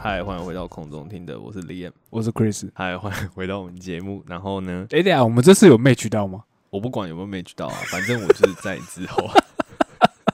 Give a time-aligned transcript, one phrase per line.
[0.00, 1.97] 嗨，欢迎回到空中听的，我是 Liam。
[2.18, 2.68] 我是 Chris。
[2.74, 4.24] 嗨，欢迎回到我们节目。
[4.26, 6.42] 然后呢，哎、等一下我们这次有 match 到吗？
[6.68, 9.30] 我不管有没有 match 到啊，反正我就是在之后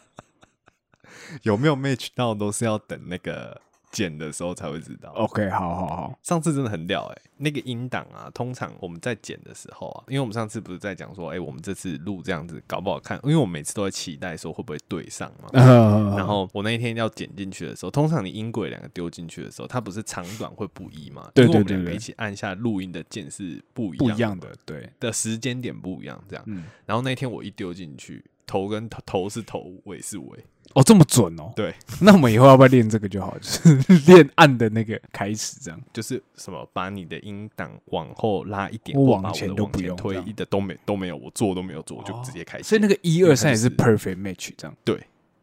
[1.44, 3.60] 有没有 match 到，都是要等那个
[3.94, 5.10] 剪的时候才会知道。
[5.12, 15.48] OK，好好好，上次真的很屌哎、那个音档啊，通常我们在剪的时候啊，因为我们上次不是在讲说，哎、我们这次录这样子搞不好看，因为我每次都在期待说会不会对上嘛。
[15.52, 21.30] 呃，然后我那一天要剪进去的时候，通常你音轨两个丢进去的时候，它不是长短会不一嘛？
[21.32, 26.44] 对因为我们对对对两个一起按下录音的键是不一样不一样的的，对，的时间点不一样，这样。
[26.48, 33.36] 嗯，然后那天我一丢进去，头跟头头是头，尾是尾，哦，这么准哦，对， 那我们以后要不要练这个就好？
[33.38, 35.80] 就是练按的那个开始这样。
[35.92, 42.64] 就是什么把你的音档往后拉一点，我往前都不用推一的都没都没有，我做都没有做，我就直接开始。
[42.64, 44.76] 所以那个一二三也是 perfect match 这样。
[44.84, 44.98] 对，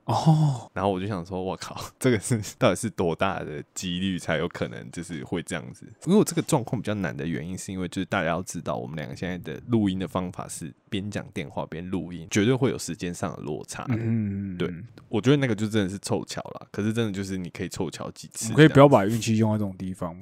[0.05, 5.85] 哦，然后我就想说，我靠， 这个是到底是多大的几率才有可能就是会这样子？
[6.05, 13.85] 因为我这个状况比较难的原因，是因为就是大家要知道，我们两个现在的录音的方法是边讲电话边录音，绝对会有时间上的落差。
[13.89, 14.69] 嗯，对
[15.07, 20.21] 我觉得那个就真的是凑巧了，可是真的就是你可以凑巧几次可以不要把运气用在这种地方吗？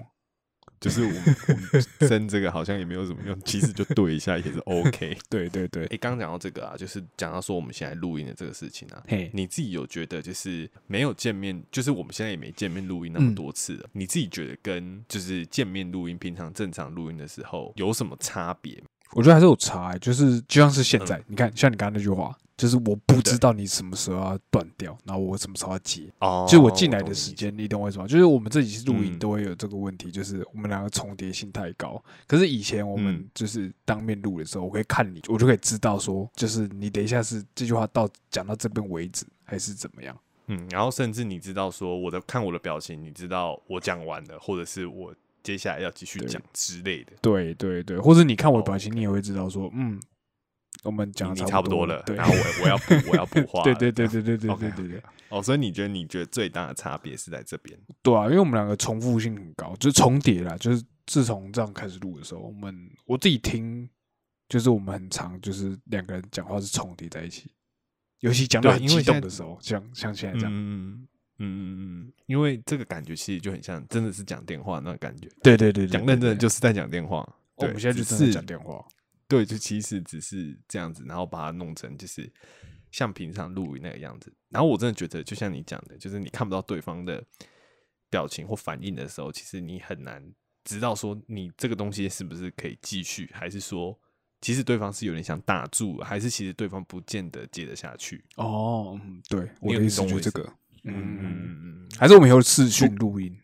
[0.79, 5.17] 就是我们我们 争这个好像也没有什么用，其实就对一下也是 OK。
[5.29, 18.81] 对对对哎、，刚讲到这个啊，就是讲到说我们现在录音的这个事情啊，嘿，你自己有觉得就是没有见面，就是我们现在也没见面录音那么多次了，你自己觉得跟就是见面录音、平常正常录音的时候有什么差别？
[19.13, 26.11] 我觉得还是有差、欸，就是就像是现嗯在，你看，像你刚刚那句话，就是我不知道你什么时候要断掉，然后我什么时候要接。
[26.19, 28.05] 哦就是我进来的时间，你懂我意思吗？
[28.05, 32.03] 就是我们这几次录音嗯都会有这个问题，就是我们两个重叠性太高。
[32.27, 40.17] 可是以前我们嗯就是当面录的时候，我可以看你，我就可以知道说，就是你等一下是这句话到讲到这边为止，还是怎么样？
[40.47, 47.13] 嗯，然后甚至你知道说我的看我的表情，你知道我讲完了，或者是我接下来要继续讲之类的。
[47.21, 49.99] 对对对，或者你看我的表哦情，你也会知道说，嗯，
[50.83, 55.03] 我们讲的你你差不多了，然后我我要补 我要补话了，对对对对对对对对对。
[55.29, 57.77] 哦，所以你觉得你觉得最大的差别是在这边？
[58.01, 60.57] 对啊，因为我们两个重复性很高，就是重叠啦。
[60.57, 63.87] 就是自从这样开始录的时候，我们我自己听，
[64.47, 67.51] 就是我们很长，就是两个人讲话是重叠在一起，
[68.21, 70.51] 尤其讲到很激动的时候，像像现在这样。
[70.51, 71.07] 嗯
[71.41, 77.27] 嗯嗯嗯，因为这个感觉其实就很像真的是讲电话那个感觉，对对对对，讲认真的就是在讲电话。
[77.57, 78.83] 对我们现在就只真的是讲电话。
[79.29, 82.29] 对，就其实只是这样子，然后把它弄成就是
[82.91, 84.33] 像平常录音那个样子。
[84.49, 87.23] 然后我真的觉得，就像你讲的，就是你看不到对方的
[88.09, 90.21] 表情或反应的时候，其实你很难
[90.65, 93.97] 知道说你这个东西是不是可以继续，还是说
[94.41, 98.25] 其实对方是有点想打住，还是其实对方不见得接得下去。
[98.37, 100.41] 哦，嗯，对，我的意思这个。
[100.83, 101.89] 嗯嗯嗯，嗯嗯。
[101.99, 103.37] 还是我们以后视讯录音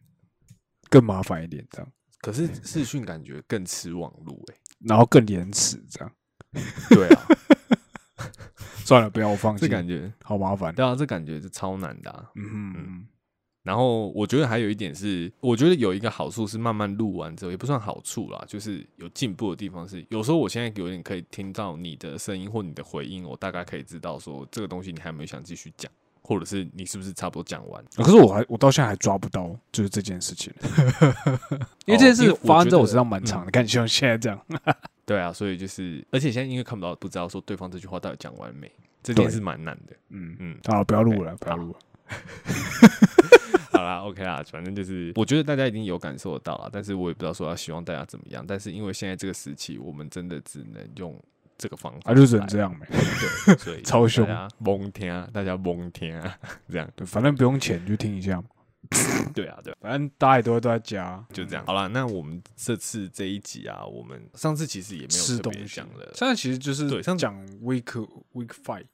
[0.89, 1.91] 更麻烦一点，这样，
[2.21, 4.55] 可是视讯感觉更吃网路哎、
[4.87, 6.11] 然后更延迟，这样。
[6.89, 7.27] 对啊，
[8.85, 10.73] 算了，不要我放弃，这感觉好麻烦。
[10.73, 12.31] 对啊，这感觉是超难的、啊。
[12.35, 13.07] 嗯哼嗯
[13.63, 25.91] 然后我觉得还有一点是，我觉得有一个好处是慢慢录完之后也不算好处啦，就是有进步的地方是，有时候我现在有点可以听到你的声音或你的回应，我大概可以知道说这个东西你还有没有想继续讲，
[26.25, 27.83] 或者是你是不是差不多讲完。
[27.95, 30.51] 可是我还我到现在还抓不到，就是这件事情，
[31.85, 34.39] 因为这件事发生在我身上蛮长嗯的，看像现在这样，
[35.05, 38.71] 对啊，所以就是，而且现在因为看不到，不知道说对方这句话到底讲完没，
[39.03, 39.95] 这件事蛮难的。
[40.09, 41.79] 嗯嗯，好，不要录了，不要录了，
[43.71, 51.15] 好啦，OK 啦，反正就是，我觉得大家一定有感受得到啦，但是我也不知道说要希望大家怎么样，但是因为现在这个时期，我们真的只能用
[51.57, 52.59] 这个方法，啊，就只能这。
[52.59, 52.87] 样呗。
[53.45, 54.27] 对，所以 超凶
[54.59, 56.37] 蒙听啊，大家蒙听啊，
[56.69, 58.43] 这样，对，反正不用钱，就听一下嘛。
[59.33, 61.65] 对啊，对啊，反正大家也都会都在家，就这样。
[61.65, 68.85] 好了，那我们这次这一集啊，我们上次其实也没有特吃东西别讲了现在其实就是对上次讲 week week five，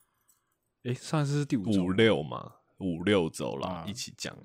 [0.83, 4.35] 诶，上一次是第五五六嘛，五六周啦啊，一起讲。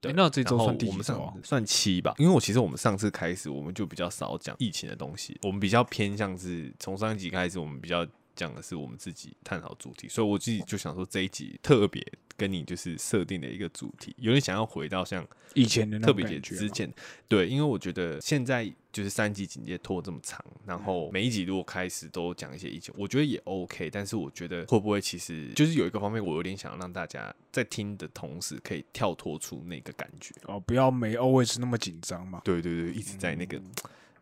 [0.00, 1.02] 对诶，那这周算第我们？
[1.42, 12.06] 算七吧，因为我其实我们上次开始我们就比较少讲疫情的东西，我们比较偏向是从上一集开始，我们比较讲的是我们自己探讨主题，所以我自己就想说这一集特别
[12.36, 16.92] 跟你就是设定的一个主题，有点想要回到像以前的那特别节种感觉之前，
[17.26, 30.34] 对，因为我觉得现在就是三级警戒拖这么长，然后每一集如果开始都讲一些意见，我觉得也 OK，但是我觉得会不会其实就是有一个方面，我有点想让大家在听的同时可以跳脱出那个感觉。
[30.44, 32.42] 哦，不要没 always 那么紧张嘛。
[32.44, 33.58] 对对对，一直在那个、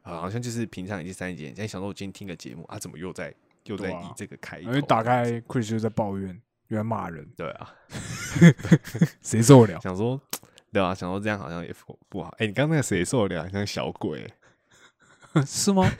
[0.02, 3.34] 啊，好像就是平常已经三级警戒，现在想说我今天听个节目啊，怎么又在
[3.64, 7.74] 又在以这个开头因为打开 Chris 就在抱怨，又在骂人，对啊，
[9.22, 9.80] 谁受得了？
[9.80, 10.20] 想说
[10.72, 12.34] 对啊，想说这样好像也不不好。
[12.38, 13.44] 哎、你刚刚那个谁受得了？
[13.44, 14.30] 很像小鬼、
[15.46, 15.90] 是吗？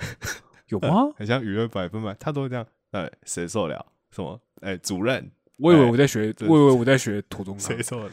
[0.69, 1.13] 有 吗？
[1.17, 2.67] 很像娱乐百分百，他都会这样。
[2.91, 3.87] 哎，谁受得了？
[4.11, 4.41] 什么？
[4.61, 8.13] 哎、主任，我以为我在学，这我以为我在学土中康谁，受得了？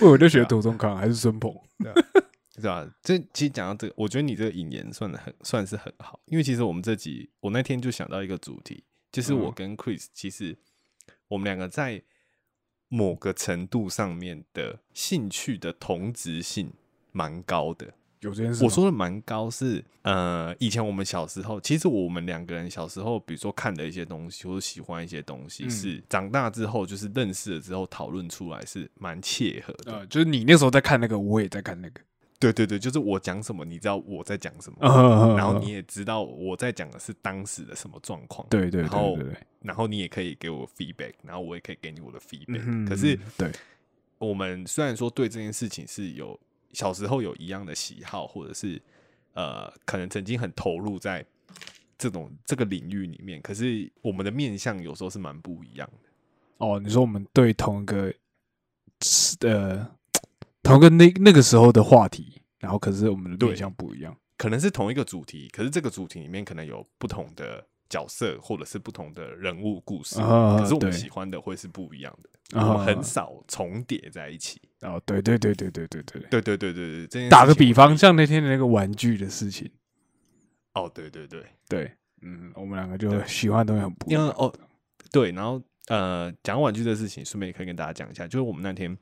[0.00, 1.54] 以为我在学土中康还是孙鹏？
[2.62, 2.88] 是吧？
[3.02, 10.56] 这其实讲到这个，我觉得你这个引言算的很算是很好，因为其实我们这集我那天就想到一个主题，就是我嗯跟 Chris 其实
[11.28, 12.02] 我们两个在
[12.88, 16.72] 某个程度上面的兴趣的同质性
[17.10, 17.92] 蛮高的。
[18.20, 18.62] 有这件事？
[18.62, 29.92] 我说的蛮高是，呃，以前我们小时候，其实我们两个人小时候，比如说看的一些东西，或者喜欢一些东西，嗯是长大之后就是认识了之后讨论出来是蛮切合的。
[29.92, 32.00] 呃，就是你那时候在看那个，我也在看那个，
[32.42, 42.62] 对对对，就是我讲什么，你知道我在讲什么，然然后你也知道我在讲的是当时的什么状况，对对然后对对对，然后你也可以给我 feedback，然后我也可以给你我的 feedback。
[42.66, 43.52] 嗯可是对，
[44.18, 46.38] 我们虽然说对这件事情是有
[46.72, 48.82] 小时候有一样的喜好，或者是
[49.34, 51.24] 呃，可能曾经很投入在
[51.96, 56.08] 这种这个领域里面，可是我们的面向有时候是蛮不一样的。
[56.58, 58.12] 哦，你说我们对同一个
[59.40, 59.88] 呃
[60.62, 74.60] 同跟那那个时候的话题，然后可是我们的对象不一样，可能是同一个主题，可是这个主题里面可能有不同的角色或者是不同的人物故事，可是我们喜欢的会是不一样的，我们很少重叠在一起。
[74.82, 79.70] 哦，对对对对对对对对对对对对对，打个比方，像那天的那个玩具的事情。
[80.74, 81.92] 哦，对对对对，
[82.22, 84.52] 嗯，我们两个就喜欢的东西很不一样哦。
[85.10, 88.96] 对，然后呃，讲玩具的事情，顺便也可以跟大家讲一下，就是我们那天。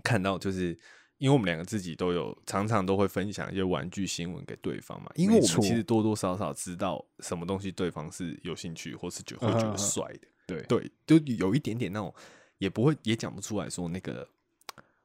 [0.00, 0.76] 看到，就是
[1.18, 12.14] 因为我们两个自己都有常常都会分享一些玩具新闻给对方嘛，因为我们其实多多少少知道什么东西对方是有兴趣，或是觉会觉得帅的，对对，就有一点点那种，
[12.58, 14.28] 也不会也讲不出来说那个。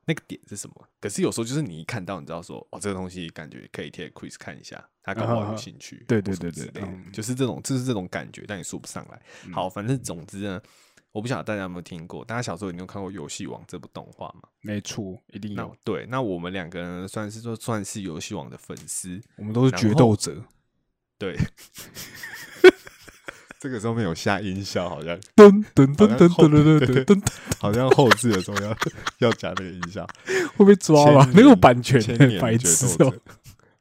[0.08, 0.88] 那个点是什么？
[1.02, 6.06] 可是有时候就是你一看到，你知道说哦，这个东西感觉可以贴 Chris 看一下，他搞不好有兴趣。
[6.08, 9.20] 对对对对就是这种，就是这种感觉，但你说不上来。
[9.52, 10.62] 好，反正总之呢，
[11.16, 14.42] 我不晓得大家有没有听过，大家小时候一定有看过《游戏王》这部动画嘛？
[14.60, 20.44] 没错，一定那有，对，那我们两个人算是说算是游戏王的粉丝，我们都是决斗者。
[21.18, 21.40] 对。
[23.62, 27.22] 这个时候没有下音效，好像噔噔噔噔好像后噔噔噔噔，
[27.60, 28.78] 好像后置的时候要
[29.20, 30.06] 要加那个音效。
[30.58, 31.24] 会被抓吧？
[31.24, 32.02] 千那个版权
[32.42, 33.14] 白痴哦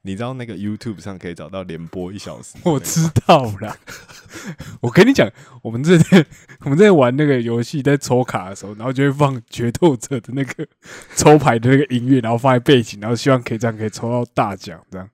[0.06, 2.58] 你知道那个 YouTube 上可以找到连播一小时？
[2.64, 3.74] 我知道啦。
[4.82, 5.30] 我跟你讲，
[5.62, 6.24] 我们这天
[6.60, 10.66] 我们在玩那个游戏，在抽卡的时候，然后就会放决斗者的那个
[11.16, 15.08] 抽牌的那个音乐，然后放在背景，然后希望可以这样可以抽到大奖，这样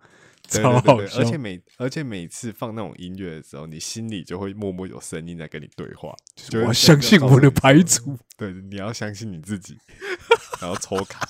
[0.48, 1.20] 超好笑。
[1.20, 7.84] 而且每而且每次放那种音乐的时候，你心里就会默默有声音在跟你对话，就我要相信我的牌主。
[7.84, 8.18] 组。
[8.36, 9.78] 对，你要相信你自己，
[10.60, 11.28] 然后抽卡，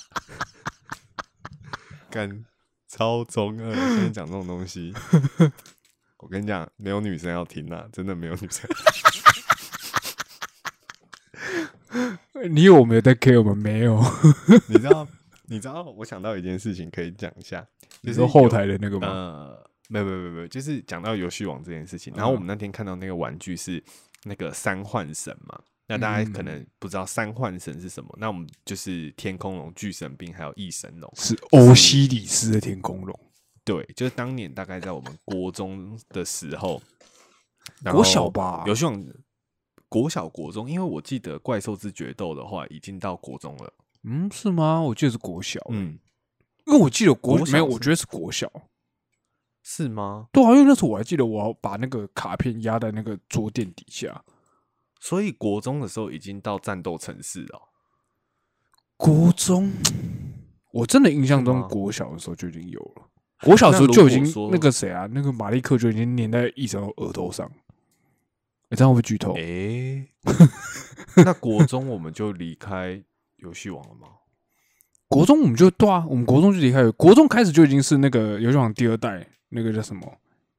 [2.09, 2.45] 干
[2.91, 3.71] 超中二。
[3.71, 4.93] 跟你讲这种东西，
[6.19, 8.69] 我跟你讲，没有女生要听啊，真的没有女生。
[12.51, 14.01] 你以为我们有在 care，我们没有。
[14.67, 15.07] 你知道，
[15.47, 17.61] 你知道，我想到一件事情可以讲一下，
[18.03, 19.07] 就是你说后台的那个吗？
[19.09, 22.13] 呃，没有没有没有没有，就是讲到游戏王这件事情。
[22.15, 23.83] 嗯然后我们那天看到那个玩具是
[24.25, 28.09] 那个三幻神嘛，那大家可嗯能不知道三幻神是什么。
[28.17, 31.13] 那我们就是天空龙、巨神兵还有翼神龙。
[31.17, 33.19] 是欧西里斯的天空龙，
[33.65, 36.81] 对，就是当年大概在我们国中的时候，
[37.83, 38.63] 然国小吧？
[38.67, 39.05] 游戏王
[39.89, 43.73] 国小国中，因为我记得怪兽之决斗的话已经到国中了。
[44.05, 44.81] 嗯，是吗？
[44.81, 45.99] 我记得是国小，嗯，
[46.67, 48.49] 因为我记得国没有，我觉得是国小。
[49.63, 50.29] 是吗？
[50.33, 54.25] 对啊，因为那时候我还记得，我要把那个卡片压在那个桌垫底下。
[55.01, 57.63] 所以国中的时候已经到战斗城市了哦。
[58.97, 59.73] 国中，
[60.73, 63.09] 我真的印象中国小的时候就已经有了。
[63.43, 67.51] 国小的时候就已经那个谁啊，那个马利克就已经粘在医生额头上。
[68.69, 69.33] 你这样会不会剧透？
[69.37, 70.07] 诶，
[71.25, 73.03] 那国中我们就离开
[73.39, 74.09] 游戏王了吗？
[75.09, 80.07] 国中我们就对啊，我们国中就离开了，国中开始就已经是那个游戏王第二代，那个叫什么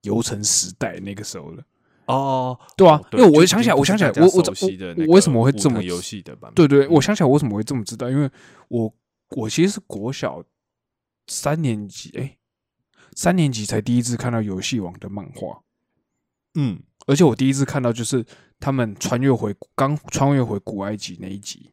[0.01, 1.63] 游城时代那个时候了。
[2.05, 6.55] 哦，对啊，因为我就想起来，我想起来，我我我我为什么会这么游戏的版本？
[6.55, 8.29] 对对，我嗯想起来为什么会这么知道，因为
[8.67, 8.93] 我
[9.37, 10.43] 我其实是国小
[11.27, 12.37] 三年级，哎、
[13.15, 15.61] 三年级才第一次看到游戏王的漫画，
[16.55, 18.25] 嗯，而且我第一次看到就是
[18.59, 21.71] 他们穿越回刚穿越回古埃及那一集，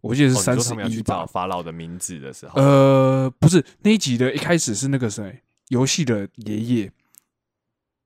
[0.00, 1.14] 我记得是三十一吧？
[1.18, 6.92] 找法老的名字的时候，呃，不是那一集的一开始是那个谁，游戏的爷爷，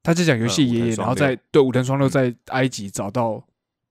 [0.09, 2.11] 他在讲游戏爷爷，然后在对武藤双六嗯。
[2.11, 3.45] 在埃及找到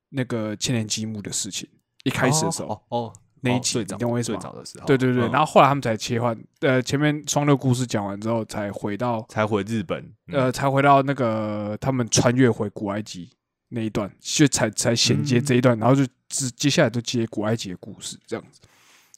[0.10, 1.70] 那个千年积木的事情，
[2.06, 2.70] 一开始的时候。
[2.70, 4.40] 哦哦，那一集你哦最早最懂我意思吗？
[4.42, 5.32] 早的时候，对对对，嗯。
[5.32, 10.46] 然后后来他们才切换，呃，前面双六故事讲完之后，才回到才回日本，嗯。
[10.46, 13.30] 呃，才回到那个他们穿越回古埃及
[13.70, 15.46] 那一段，就才才衔接嗯。
[15.46, 18.60] 这一段，然后就接接下来就接古埃及的故事，这样子。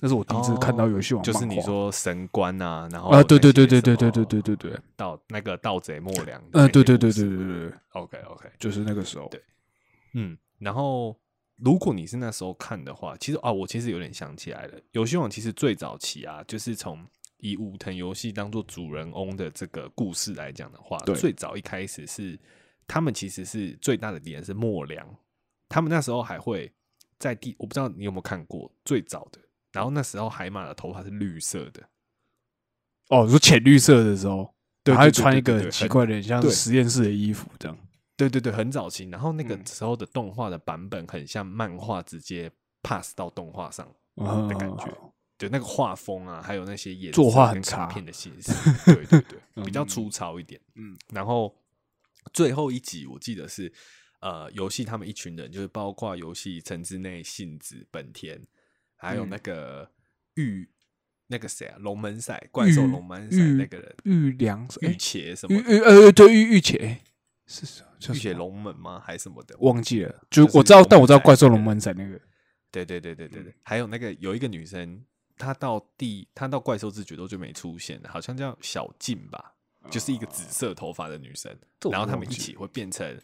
[0.02, 9.42] 那是我第一次看到游戏王，哦就是你说神官啊，然后啊，对对对对对对对对对对，盗那个盗贼莫良，呃，对对对对对对对，，OK OK，就是那个时候，对。
[10.14, 11.16] 嗯，然后
[11.58, 17.06] 如果你是那时候看的话，其实啊，我其实有点想起来了，游戏王其实最早期啊，就是从
[17.40, 21.14] 以武藤游戏当做主人翁的这个故事来讲的话，对。
[21.14, 22.40] 最早一开始是
[22.88, 25.06] 他们其实是最大的敌人是莫良，
[25.68, 26.72] 他们那时候还会
[27.18, 29.42] 在第，我不知道你有没有看过最早的。
[29.72, 31.90] 然后那时候海马的头发是绿色的，
[33.10, 37.78] 哦，你说浅绿色的时候，对对对穿一个很很奇怪的，很像对实验室的衣服这样。
[38.16, 39.06] 对对对，很早期。
[39.10, 42.52] 然后那个嗯时候的动画的版本很像漫画直接
[42.84, 48.52] pass 到动画上嗯的感觉，对那个画风啊，还有那些颜色作画很差片的形式，
[48.86, 50.60] 对对对， 比较嗯粗糙一点。
[50.76, 51.56] 嗯，然后
[52.34, 53.72] 最后一集我记得是
[54.20, 58.38] 呃，游戏他们一群人，就是包括游戏城之内信子、本田，
[59.00, 59.90] 还有嗯那个
[60.36, 60.70] 玉
[61.28, 66.98] 那个谁啊，龙门赛怪兽龙门赛那个人玉良玉哎，茄什么玉玉呃对玉玉茄
[67.48, 69.02] 是什么叫玉茄龙门吗？
[69.04, 69.56] 还是什么的？
[69.60, 72.20] 忘记了，就就是我知道，但我知道怪兽龙门赛那个，
[72.72, 75.04] 对对对对对嗯对，还有那个有一个女生，
[75.38, 79.54] 她到第她到怪兽之决斗就没出现，好像叫小静吧，
[79.90, 81.56] 就是一个紫色头发的女生，
[81.92, 83.20] 然后他们一起会变成，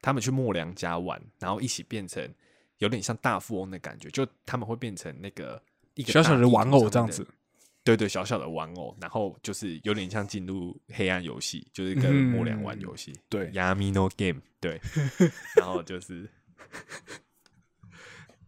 [0.00, 2.32] 他们去莫良家玩，然后一起变成
[2.78, 5.62] 有点像大富翁的感觉，就他们会变成那个
[5.94, 7.26] 一个小小的玩偶这样子。
[7.82, 13.12] 对对，小小的玩偶，然后就是有点像进入黑暗游戏，就是跟莫良玩游戏。
[13.28, 14.80] 对 Yamino Game，对，
[15.56, 16.28] 然后就是，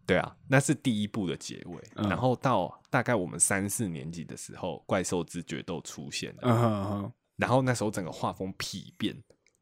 [0.05, 1.81] 对啊，那是第一部的结尾。
[1.95, 9.15] 嗯然后到大概我们三四年级的时候，怪兽之决斗出现了，然后那时候整个画风丕变，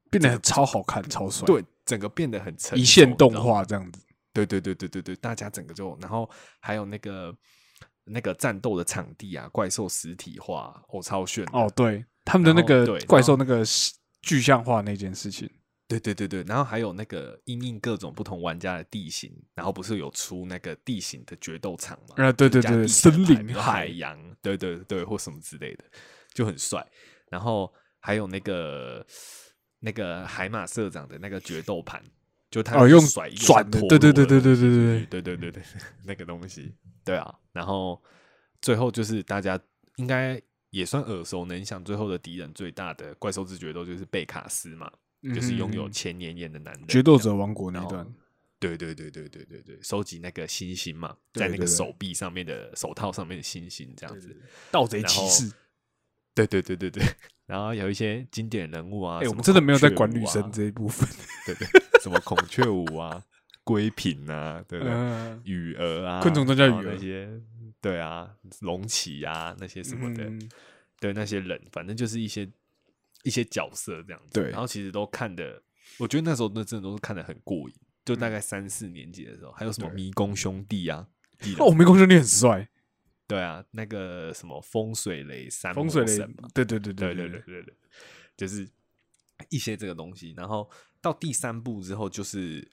[0.09, 4.01] 变得超好看，超帅，对，整个变得很成一线动画这样子。
[4.45, 6.29] 对对对对对对，大家整个就，然后
[6.59, 7.35] 还有那个
[8.03, 13.63] 那个战斗的场地啊，怪兽实体化，哦，超炫哦，对，他们的那个怪兽那个
[14.21, 15.49] 具象化那件事情，
[15.87, 22.23] 对对对对，然后还有那个因应各种不同玩家的地形，然后不是有出那个地形的决斗场嘛？
[22.23, 25.85] 啊对对对森林海海洋，对对对，或什么之类的，
[26.33, 26.85] 就很帅。
[27.29, 29.05] 然后还有那个
[29.79, 32.01] 那个海马社长的那个决斗盘，
[32.57, 35.63] 就他哦用甩转的对对对对螺的东西对对对对对对，
[36.05, 36.73] 那个东西，
[37.05, 37.35] 对啊。
[37.53, 38.01] 然后
[38.59, 39.59] 最后就是大家
[39.97, 44.91] 应该也算耳熟能详，最后的敌人最大的怪兽之决斗就是贝卡斯嘛，
[45.35, 48.07] 就是拥有嗯千年眼的男人，决斗者王国那一段，
[48.59, 54.35] 对对对对对对对，收集那个星星嘛，对对对在那个手臂上面的手套上面的星星这样子。
[54.71, 55.53] 盗贼骑士。
[56.33, 57.03] 对对对对对，
[57.47, 61.09] 然后有一些经典人物啊，哎，我们真的没有在管女生这一部分。
[61.47, 61.67] 对对，
[62.01, 63.23] 什么孔雀舞啊、
[63.63, 64.93] 龟品啊，对不对？
[64.93, 67.27] 嗯，羽蛾啊，昆虫都叫羽蛾那些
[67.81, 70.49] 对啊，龙起啊那些什么的，嗯
[70.99, 72.47] 对那些人，反正就是一些
[73.23, 74.41] 一些角色这样子。
[74.41, 75.61] 对然后其实都看的，
[75.97, 77.75] 我觉得那时候那真的都是看的很过瘾。
[78.03, 81.05] 就大概三四年级的时候，还有什么迷宫兄弟啊，
[81.59, 82.67] 哦，迷宫兄弟很帅，
[83.27, 86.17] 对啊，那个什么风水雷三风水雷
[86.53, 87.75] 对对对对对对对对对，
[88.37, 88.67] 就是
[89.49, 90.33] 一些这个东西。
[90.37, 90.69] 然后
[91.01, 92.65] 到第三部之后，就是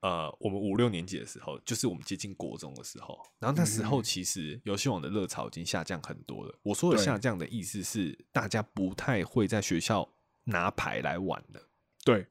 [0.00, 3.18] 呃，我们五六年级的时候，就是我们接近国中的时候。
[3.40, 6.56] 然后那时候嗯其实游戏网的热潮已经下降很多了。
[6.62, 10.08] 我说的下降的意思是，大家不太会在学校
[10.44, 11.68] 拿牌来玩了。
[12.04, 12.24] 对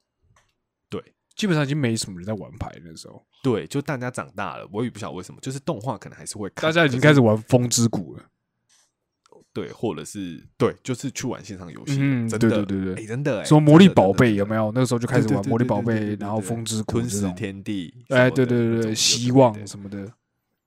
[0.88, 8.22] 对基本上已经没什么人在玩牌那时候，对，就大家长大了，我也不晓得为什么，就是动画可能还是会看，大家已经开始玩风之谷了。
[9.52, 14.70] 对，或者是对，就是去玩线上游戏，嗯真的，对对对对哎真的，哎什么魔力宝贝有没有？
[14.72, 17.34] 那个时候就开始玩魔力宝贝然后对风之谷吞噬这种。
[17.34, 20.12] 天地，哎，对对对希望什么的，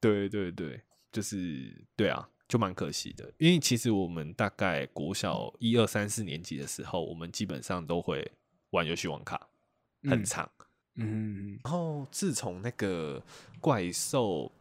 [0.01, 3.31] 对对对，就是对啊，就蛮可惜的。
[3.37, 8.29] 因为其实我们大概国小一二三四年级的时候，我们基本上都会
[8.71, 9.47] 玩游戏网卡，
[10.03, 10.49] 很嗯长。
[10.59, 13.21] 嗯，然后自从那个
[13.60, 14.51] 怪兽，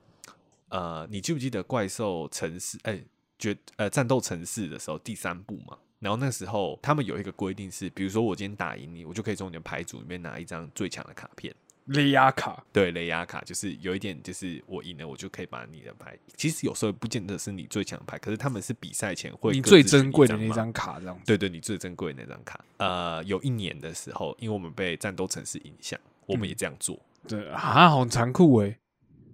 [0.69, 2.79] 呃，你记不记得怪兽城市？
[2.85, 3.03] 哎、
[3.39, 5.77] 决呃战斗城市的时候第三部嘛？
[5.99, 11.55] 然后那时候他们有一个规定是，比如说我今天打赢你，我就可以从你的牌组里面拿一张最强的卡片。
[11.87, 16.17] 雷亚卡，对，雷亚卡就是有一点，就是我赢了，我就可以把你的牌。
[16.37, 21.21] 其实有时候不见得是你最强的牌，可是他们是比赛前会你最珍贵的那张卡，这样。
[21.27, 22.65] 对对，你最珍贵的那张卡。
[22.77, 25.99] 呃，有一年的时候，因为我们被战斗城市影响，
[26.31, 26.99] 我们也这样做。
[27.29, 28.79] 对啊，好残酷哎！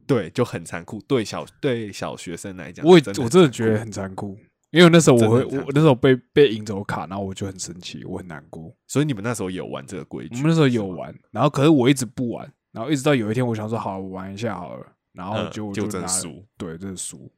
[0.06, 1.00] 对，就很残酷。
[1.02, 4.36] 对小对小学生来讲，我也真我真的觉得很残酷，
[4.70, 8.72] 因为那时候我会，我那时候被被赢走卡，然后我就很生气，我很难过。
[8.86, 10.36] 所以你们那时候有玩这个规矩？
[10.36, 16.44] 我们那时候，有玩，然后可是我一直不玩，然后一直到有一天我想说好，我玩一下好了，然后嗯就就就，真输。
[16.56, 17.30] 对，这是输，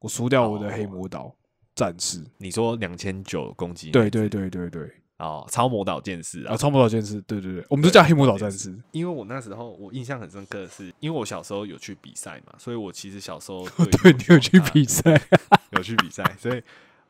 [0.00, 1.34] 我输掉我的黑哦魔岛
[1.74, 2.24] 战士。
[2.38, 3.90] 你说两千九攻击？
[3.90, 4.90] 对对对对对，
[5.24, 6.56] 哦，超魔导剑士啊啊，。
[6.56, 8.74] 超魔岛剑士，对对对，我们都叫黑魔岛战士。
[8.92, 13.66] 因为我那时候我印象很深刻的是，因为我小时候有去比赛嘛，所以我其实小时候
[14.02, 15.20] 对你有去比赛。
[15.72, 16.62] 有去比赛，所以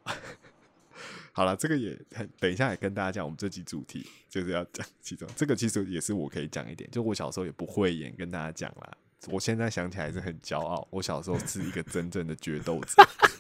[1.32, 8.90] 好了，这个也很等一下也跟大家讲，我们这集主题就是要讲其中这个，其实也是我可以讲一点，就我小时候也不会演，跟大家讲啦。
[9.28, 13.02] 我现在想起来是很骄傲，我小时候是一个真正的决斗者。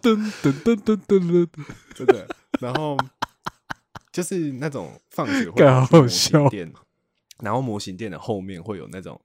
[0.00, 1.64] 噔噔噔噔噔噔噔，
[1.94, 2.28] 真的。
[2.60, 2.96] 然后
[4.12, 6.72] 就是那种放学会干好笑型店，
[7.40, 9.20] 然后模型店的后面会有那种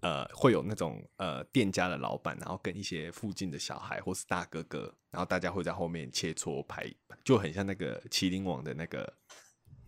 [0.00, 6.86] 呃，会有那种呃店家的老板，然后跟一些附近的小孩或是大哥哥，然后大家会在后面切磋牌，
[7.24, 9.12] 就很像那个麒麟王的那个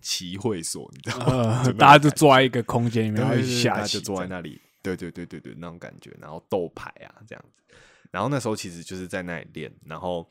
[0.02, 1.62] 棋会所，你知道吗？
[1.78, 7.62] 大家就坐在一个空间里面，然后下就坐在那里，对对对对对，那种感觉，然后斗牌啊这样子。
[8.10, 10.28] 然后那时候其实就是在那里练，然后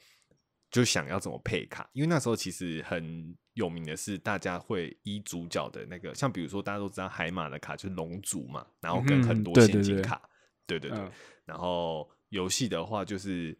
[0.71, 10.21] 就想要怎么配卡，因为那时候其实很有名的是，大家会依主角的那个，像比如说大家都知道海马的卡就是龙族嘛，然后跟嗯很多对对对陷阱卡，
[10.65, 10.99] 对对对。
[10.99, 11.11] 嗯
[11.49, 13.57] 然后游戏的话就是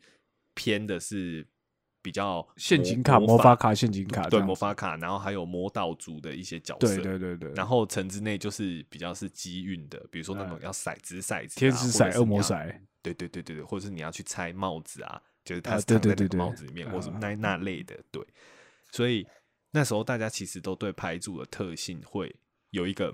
[0.54, 1.44] 偏的是
[2.02, 7.38] 比较陷阱卡、魔法卡、陷阱卡这对，魔法卡，然后还有魔道族的一些角色，对对对。
[7.38, 10.64] 对，然后城之内就是比较是机运的，比如说那种嗯。
[10.64, 18.26] 要骰子骰子啊、天使骰、恶魔骰，对对对对对，或者是你要去猜帽子啊，就是它啊是藏在帽子里面，或是嗯那那类的，对。
[18.92, 19.28] 所以
[19.72, 22.34] 那时候大家其实都对牌组的特性会
[22.72, 23.14] 有一个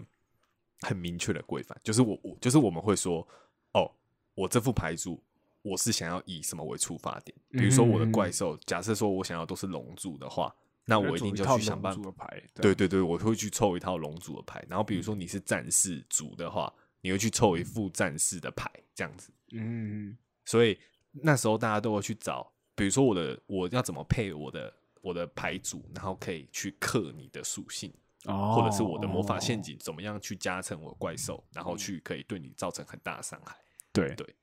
[0.82, 3.28] 很明确的规范，就是我我就是我们会说，
[3.74, 3.91] 哦，
[4.36, 5.21] 我这副牌组
[5.65, 19.34] 我是想要以什么为出发点，比如说我的嗯怪兽，假设说我想要都是龙族的话，那我一定就套去想办法龙珠的牌，对对对，我会去凑一套龙族的牌，然后比如说你是战士族的话，你会去凑一副战士的牌，这样子。
[19.54, 20.78] 嗯，所以
[21.12, 27.91] 那时候大家都会去找，比如说我的我要怎么配我的我的牌组，然后可以去克你的属性，
[28.25, 33.58] 哦，或者是我的魔法陷阱，怎么样去加成我怪兽，然后去可以对你造成很大的伤害。
[33.91, 34.13] 对。
[34.13, 34.36] 对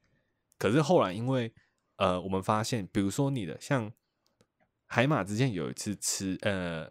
[0.63, 1.53] 可是后来因为
[1.97, 3.93] 呃，我们发现，比如说你的像
[4.87, 6.89] 海马之前有一次吃呃，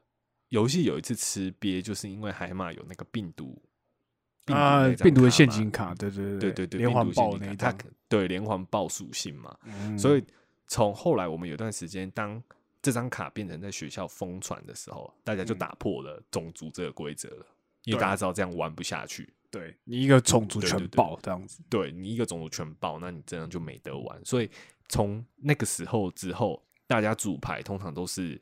[0.50, 3.58] 游戏有一次吃鳖，就是因为海马有那个病毒
[4.48, 7.56] 啊，病毒的陷阱卡，对对对对对，连环病毒陷爆那一张。
[7.56, 9.98] 阱卡它可，对连环爆属性嘛，嗯。
[9.98, 10.24] 所以
[10.68, 12.44] 从后来我们有段时间，当
[12.82, 15.58] 这张卡变成在学校疯传的时候，大家就嗯。
[15.58, 17.46] 打破了种族这个规则了，
[17.86, 19.32] 因为大家知道这样玩不下去。
[19.52, 19.78] 对。
[19.84, 24.24] 你一个种族全爆这样子，对你一个种族全爆，那你这样就没得玩。
[24.26, 24.50] 所以
[24.90, 28.42] 从那个时候之后，大家组牌通常都是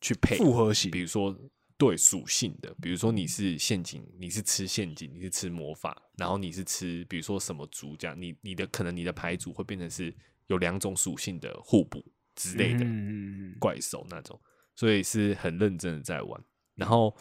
[0.00, 1.38] 去配复合型比如说
[1.76, 10.14] 对属性的，比如说你是陷阱，你是吃陷阱，你是吃魔法，然后你是吃比如说什么族这样，你你的可能你的牌组会变成是
[10.48, 14.38] 有两种属性的互补之类的嗯，怪兽那种，
[14.76, 16.42] 所以是很认真的在玩。
[16.74, 17.16] 然后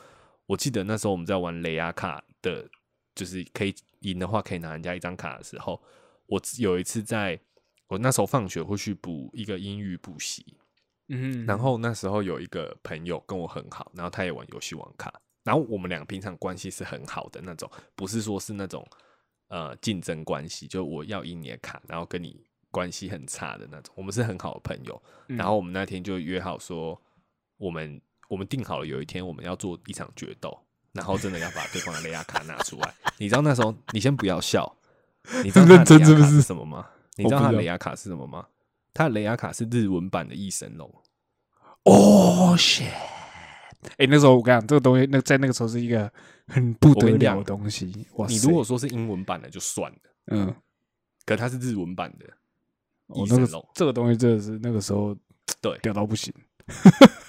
[0.45, 2.69] 我记得那时候我们在玩雷亚卡的，
[3.15, 5.81] 就是可以赢的话可以拿人家一张卡的时候，
[6.27, 7.39] 我有一次在
[7.87, 10.57] 我那时候放学会去补一个英语补习，
[11.07, 15.11] 嗯，然后那时候有一个朋友跟我很好，然后他也玩游戏网卡，
[15.43, 18.87] 然后我们俩平常关系是很好的那种，不是说是那种
[19.47, 25.01] 呃竞争关系，就我要赢你的卡，然后跟你关系很差的那种，我们是很好的朋友。
[25.27, 27.01] 嗯然后我们那天就约好说，
[27.57, 27.99] 我们
[28.29, 30.55] 我们定好了有一天我们要做一场决斗，
[30.93, 32.93] 然后真的要把对方的雷亚卡拿出来。
[33.17, 34.75] 你知道那时候你先不要笑，
[35.43, 36.87] 你知道他认的雷亚卡真是不是什么吗？
[37.15, 38.45] 你知道他的雷亚卡是什么吗？
[38.93, 40.93] 他的雷亚卡是日文版的异神龙。
[41.83, 42.91] 哦 shit！
[43.97, 46.11] 哎，那时候我跟你讲，这个东西，那在那个时候是一个
[46.47, 48.05] 很不得了的东西。
[48.15, 49.97] 哇塞，你如果说是英文版的就算了，
[50.27, 50.53] 嗯，
[51.25, 52.25] 可它是日文版的
[53.07, 53.65] 我那个。
[53.73, 55.15] 这个东西真的是那个时候
[55.61, 56.33] 对，屌到不行。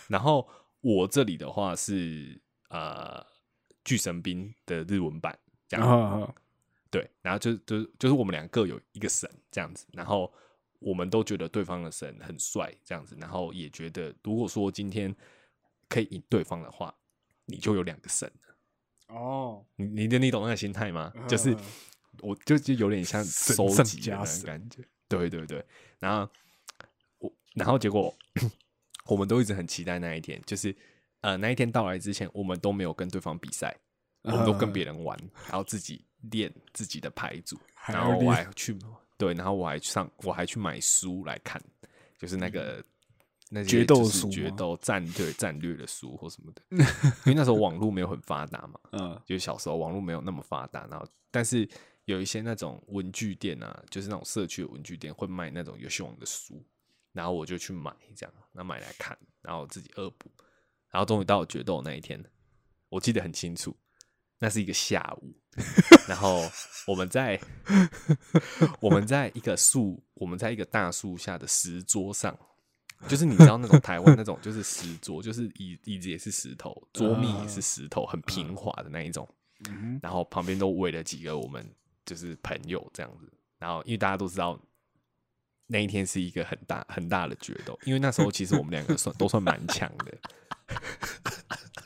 [0.08, 0.46] 然后
[0.80, 3.24] 我这里的话是呃
[3.84, 5.38] 巨神兵的日文版
[5.68, 6.34] 这样，啊，
[6.90, 10.32] 对，然后就就就是我们两个各有一个神这样子，然后
[10.78, 15.14] 我们都觉得对方的神很帅这样子，然后也觉得如果说今天
[15.88, 16.94] 可以赢对方的话，
[17.46, 19.14] 你就有两个神了。
[19.14, 21.12] 哦，你你的你懂那个心态吗？
[21.28, 21.58] 就是嗯
[22.22, 24.84] 我就就有点像收圣集的那种加神感觉。
[25.08, 25.64] 对对对，
[25.98, 26.30] 然后
[27.18, 28.14] 我然后结果
[29.06, 30.76] 我们都一直很期待那一天，就是
[31.20, 33.76] 呃那一天到来之前，我们都没有跟对方比赛，
[34.22, 38.76] 我们都跟别人玩，然后自己练自己的牌组，然后我还要去
[39.16, 41.62] 对，然后我还去上，我还去买书来看，
[42.18, 42.84] 就是那个。
[43.52, 46.62] 那些决斗是书决斗战略战略的书或什么的，
[47.26, 51.68] 因为那时候网络没有很发达嘛，嗯就是小时候网络没有那么发达，然后但是
[52.04, 56.64] 有一些那种文具店啊，就是那种社区的文具店会卖那种游戏王的书，
[57.12, 60.30] 然后我就去买这样，那买来看，然后自己恶补，
[60.90, 62.22] 然后终于到了决斗那一天，
[62.88, 63.76] 我记得很清楚，
[64.38, 65.34] 那是一个下午，
[66.08, 66.42] 然后
[66.86, 67.40] 我们在
[68.80, 72.38] 我们在一个树，我们在一个大树下的石桌上。
[73.08, 79.26] 就是你知道那种台湾那种就是石桌，就是椅椅子也是石头，桌面也是石头，很平滑的那一种。
[79.70, 81.66] 嗯然后旁边都围了几个我们
[82.04, 83.32] 就是朋友这样子。
[83.58, 84.60] 然后因为大家都知道
[85.66, 90.18] 那一天是一个很大很大的决斗，因为那时候其实我们两个算都算蛮强的。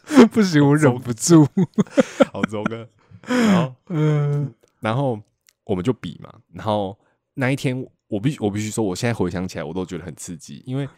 [0.05, 1.47] 哼， 不行，我忍不住。
[2.33, 2.89] 好周哥，
[3.27, 5.21] 然后嗯然后
[5.65, 6.33] 我们就比嘛。
[6.53, 6.99] 然后
[7.35, 10.89] 那一天我必须我必须说，我现在回想起来我都觉得很刺激，因为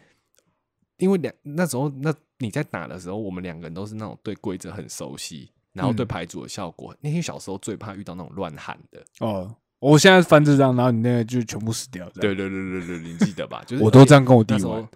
[0.97, 5.51] 因为两那时候那你在打的时候，我们两个人都是那种对规则很熟悉。
[5.73, 12.09] 然后对嗯牌组的效果，那天小时候最怕遇到那种乱喊的，哦，我现在翻这张，然后你那个就全部死掉。
[12.15, 13.63] 对对对对对，你记得吧？
[13.67, 14.89] 就是我都这样跟我弟玩。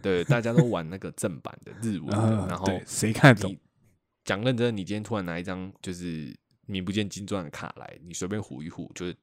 [0.00, 2.08] 对，大家都玩那个正版的日文
[2.48, 3.58] 然后谁看懂你？
[4.24, 6.34] 讲认真，你今天突然拿一张就是
[6.66, 9.16] 名不见经传的卡来，你随便唬一唬，就是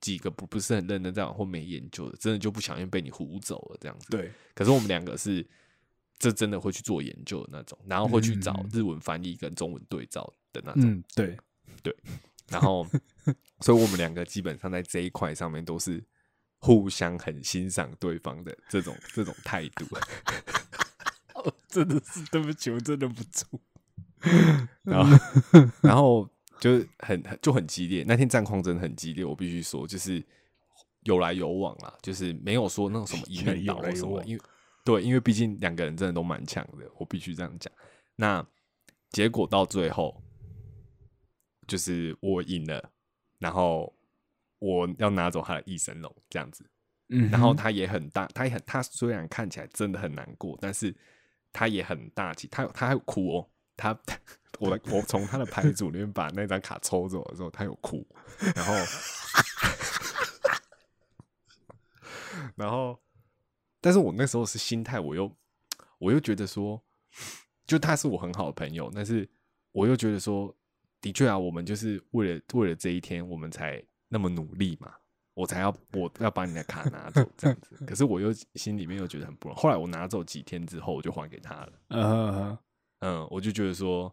[0.00, 4.08] 几个不不是很认真在往后没研究的，真的就不小心被你唬走了这样子。
[4.10, 5.46] 对，可是我们两个是
[6.18, 11.38] 这真的会去做研究的那种，然后会去找嗯日文翻译跟中文对照的那种，嗯，对，
[12.48, 12.86] 然后
[13.60, 16.04] 所以我们两个基本上在这一块上面都是
[16.58, 19.86] 互相很欣赏对方的这种 这种态度。
[21.68, 23.46] 真的是对不起，我真的不住。
[24.82, 25.18] 然后
[25.80, 30.24] 然后就是很很就很激烈，那天战况真的很激烈，我必须说，就是
[31.04, 34.42] 有来有往啦，就是没有说那种什么一面倒什么，因为
[34.84, 37.72] 对，因为毕竟两个人真的都蛮强的，我必须这样讲。
[38.16, 38.44] 那
[39.10, 40.20] 结果到最后，
[41.68, 42.90] 就是我赢了，
[43.38, 43.94] 然后
[44.58, 46.64] 我要拿走他的异神龙这样子，
[47.08, 50.94] 嗯，然后他也很大，他也很，他虽然看起来真的很难过，但是
[51.52, 53.98] 他也很大气，他他还有哭哦，他
[54.58, 58.06] 我我从他的牌组里面把那张卡抽走的时候，他有哭，
[58.56, 58.74] 然后
[62.56, 63.00] 然后，
[63.80, 65.30] 但是我那时候是心态，我又
[65.98, 66.82] 我又觉得说，
[67.66, 69.28] 就他是我很好的朋友，但是
[69.72, 70.52] 我又觉得说，
[71.00, 74.92] 的确啊，我们就是为了为了这一天，我们才那么努力嘛。
[75.34, 79.60] 我才要我要把你的卡拿走这样子，可是我又心里面又觉得很不容易。
[79.60, 82.58] 后来我拿走几天之后，我就还给他了。
[83.00, 84.12] 嗯我就觉得说，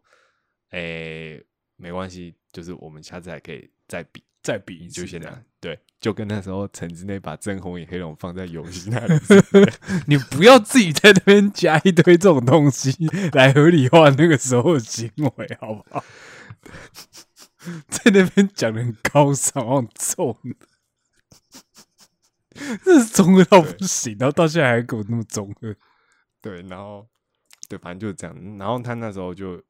[0.70, 1.44] 诶、
[1.78, 5.46] 没关系，就是我们下次还可以再比，再比就先拿次这样。
[5.60, 9.20] 对，就跟那时候橙之内把真红与黑龙放在游戏那里
[10.06, 12.94] 你不要自己在那边加一堆这种东西
[13.34, 16.04] 来合理化那个时候的行为，好不好？
[17.90, 20.56] 在那边讲的很高尚，我想揍你！
[22.84, 25.76] 这是中二到不行，然后到现在还给我那么中二。
[26.42, 27.08] 对，然后
[27.68, 28.58] 对，反正就是这样。
[28.58, 29.62] 然后他那时候就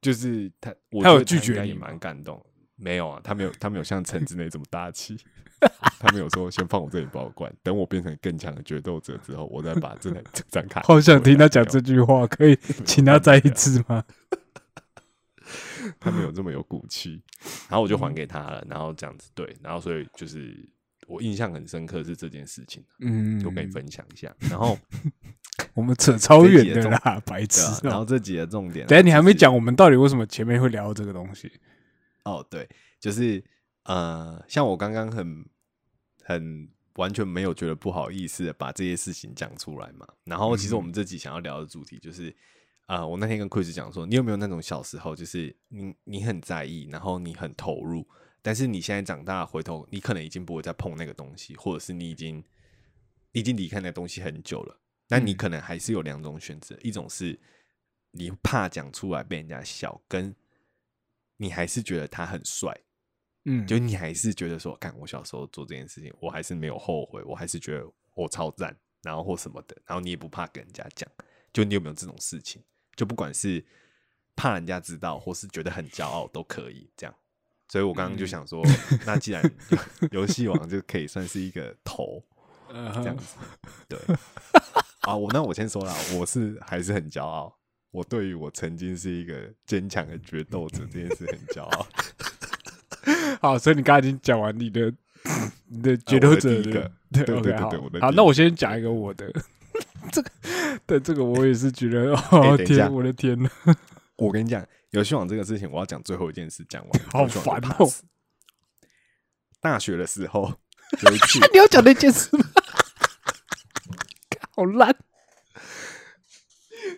[0.00, 2.44] 就是他，我他有拒绝你吗蛮感动。
[2.76, 5.18] 没有啊，他没有，他没有像橙子那这么大气。
[6.00, 10.80] 他没有说先放我这里保管，等我变成更强的决斗者之后，我再把这台这张卡。
[10.84, 14.02] 好想听他讲这，句话，可以请他再一次吗？
[15.98, 17.22] 他没有这么有骨气。
[17.68, 20.68] 然后我就还给他了，然后这样子对，然后所以就是
[21.06, 24.34] 我印象很深刻是这件事情，嗯，就跟你分享一下。
[24.50, 24.78] 然后
[25.74, 31.50] 我们扯超远的的啦，白痴然后这集的重点啊，等下你还没讲，我们到底为什么前面会聊到这个东西？
[32.24, 33.42] 哦，对，就是
[33.84, 35.44] 呃，像我刚刚很
[36.22, 40.06] 很完全没有觉得不好意思的把这些事情讲出来嘛。
[40.24, 42.34] 然后其实我们这集想要聊的主题就是，
[42.90, 48.04] 啊，我那天跟 Chris 讲说，你有没有那种小时候，就是你你很在意，然后你很投入，
[48.42, 52.42] 但是你现在长大回头，你可能已经不会再碰那个东西，或者是你已经
[53.30, 57.38] 你已经离开那个东西很久了，那你嗯可能还是有两种选择，一种是
[58.10, 60.34] 你怕讲出来被人家笑，跟
[61.36, 62.76] 你还是觉得他很帅，
[63.44, 71.08] 嗯，就你还是觉得说，干我小时候做这件事情，我还是没有后悔，我还是觉得我超赞，然后或什么的，然后你也不怕跟人家讲，
[71.52, 72.60] 就你有没有这种事情？
[73.00, 73.64] 就不管是
[74.36, 77.14] 怕人家知道，或是觉得很骄傲，都可以这样。
[77.66, 78.62] 所以我刚刚就想说，
[79.06, 79.42] 那既然
[80.10, 82.22] 游戏王就可以算是一个头
[82.68, 83.38] 嗯这样子，
[83.88, 83.98] 对。
[85.00, 87.56] 啊，我那我先说了，我是还是很骄傲。
[87.90, 91.86] 我对于我曾经是一个坚强的决斗者这件事很骄傲。
[93.40, 94.92] 好，所以你刚才已经讲完你的
[95.68, 96.62] 你的决斗者的
[97.10, 99.32] 对对对对对我的好，那我先讲一个我的，
[100.12, 100.30] 这个
[100.86, 103.50] 对这个我也是觉得， 哦天，我的天呐，
[104.16, 107.88] 我跟你讲，游戏网这个事情，我要讲最后一件事，讲完好烦哦。
[109.60, 110.52] 大学的时候
[111.02, 112.44] 有一次，你要讲那件事吗？
[114.56, 114.94] 好烂，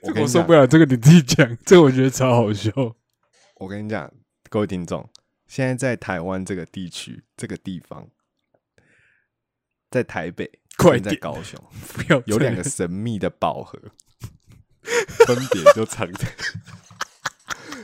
[0.03, 2.71] 这个我受不了，这个你自己讲，这个我觉得超好笑。
[3.57, 4.13] 我跟你讲，
[4.49, 5.09] 各位听众，
[5.47, 8.09] 现在在台湾这个地区、这个地方，
[9.91, 11.59] 在台北、快点高雄，
[11.95, 13.79] 不要有两个神秘的宝盒，
[15.27, 16.29] 分别就藏在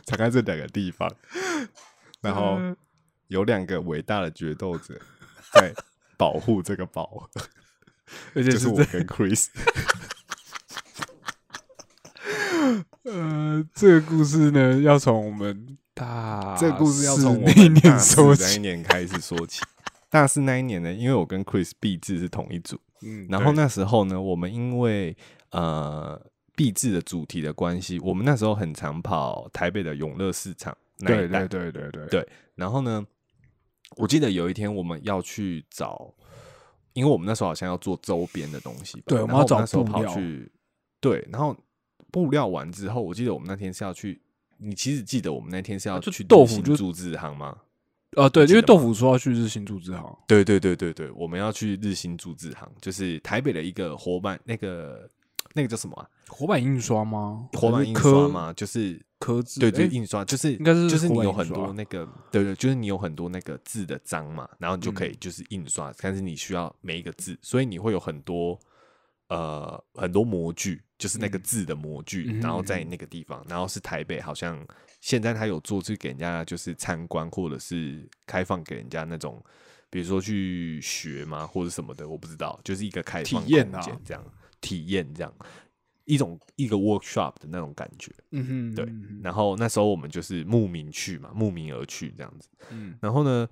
[0.04, 1.10] 藏在这两个地方，
[2.20, 2.76] 然后嗯
[3.28, 4.98] 有两个伟大的决斗者
[5.52, 5.72] 在
[6.16, 7.28] 保护这个宝盒，
[8.34, 9.48] 而且就是是我跟 Chris。
[13.04, 18.42] 呃，这个故事呢，要从我们大这个故事要从我们大年四说起。
[18.42, 19.62] 那一年开始说起。
[20.10, 23.52] 大四那一年呢，因为我跟 Chris 毕志是同一组，嗯然后？
[23.52, 25.16] 那时候呢，我们因为
[25.50, 26.20] 呃
[26.56, 33.06] 毕制的主题的关系，我们那时候很常跑台北的永乐市场那对一带对对对对对然后呢，
[33.96, 36.12] 我记得有一天我们要去找，
[36.94, 40.50] 因为我们那时候好像要做周边的东西吧，对我们要找那时候跑布料去，
[41.00, 41.56] 对，然后
[42.10, 44.20] 布料完之后，我记得我们那天是要去，
[44.56, 47.56] 你其实记得我们那天是要去豆腐竹子行吗？
[48.16, 55.08] 哦，对，因为豆腐说要去日新铸字行，对对对对对，我们要去日新铸字行，就是台北的一个活板，那个
[55.54, 56.08] 那个叫什么啊？
[56.28, 57.48] 活版印刷吗？
[57.52, 58.52] 活板印刷吗？
[58.54, 59.60] 就是刻字？
[59.60, 68.58] 对对，印刷就是应该是就是你有很多那个，对对，就是你有很多那个字的章嘛，然后你就可以嗯就是印刷，但是你需要每一个字，所以你会有很多
[69.28, 74.66] 呃很多模具，就是那个嗯字的模具，嗯然后在那个地方，然后是台北好像
[75.00, 79.42] 现在他有做去给人家就是参观或者是开放给人家那种。
[79.90, 84.22] 比如说去学嘛，或者什么的，我不知道，就是一个开放体验啊空间这样，
[84.60, 85.34] 体验这样
[86.04, 88.12] 一种一个 workshop 的那种感觉。
[88.32, 92.50] 嗯哼，对嗯然后那时候我们就是慕名去嘛，慕名而去这样子。
[92.68, 93.48] 嗯然后呢，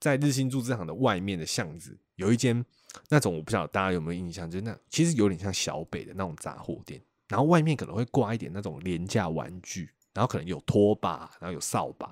[0.00, 2.64] 在日新铸制行的外面的巷子有一间
[3.08, 12.06] 那种，我不晓得大家有没有印象，就是那其实有点像小北的那种杂货店，然后外面可能会挂一点那种廉价玩具，然后可能有拖把，然后有扫把，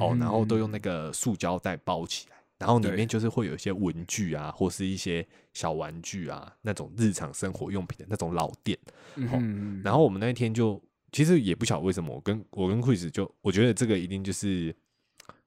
[0.00, 2.34] 哦，嗯然后都用那个塑胶袋包起来。
[2.56, 8.78] 然后里面就是会有一些文具啊，或是一些小玩具啊，那种日常生活用品的那种老店。
[9.16, 14.74] 嗯，然后我们那一天就其实也不晓得为什么，我跟我跟 Chris 就我觉得这个一定就是，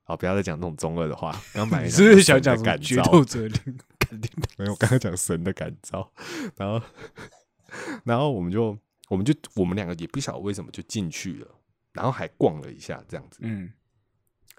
[0.03, 1.31] 好，不要再讲那种中二的话。
[1.53, 3.79] 刚本来你是不是想神讲决斗者灵
[4.57, 6.11] 没有，我刚刚讲神的感召，
[6.55, 6.81] 然后
[8.05, 8.77] 然后我们就
[9.09, 11.59] 我们就我们两个也不晓得为什么就进去了，
[11.93, 13.39] 然后还逛了一下这样子。
[13.41, 13.71] 嗯。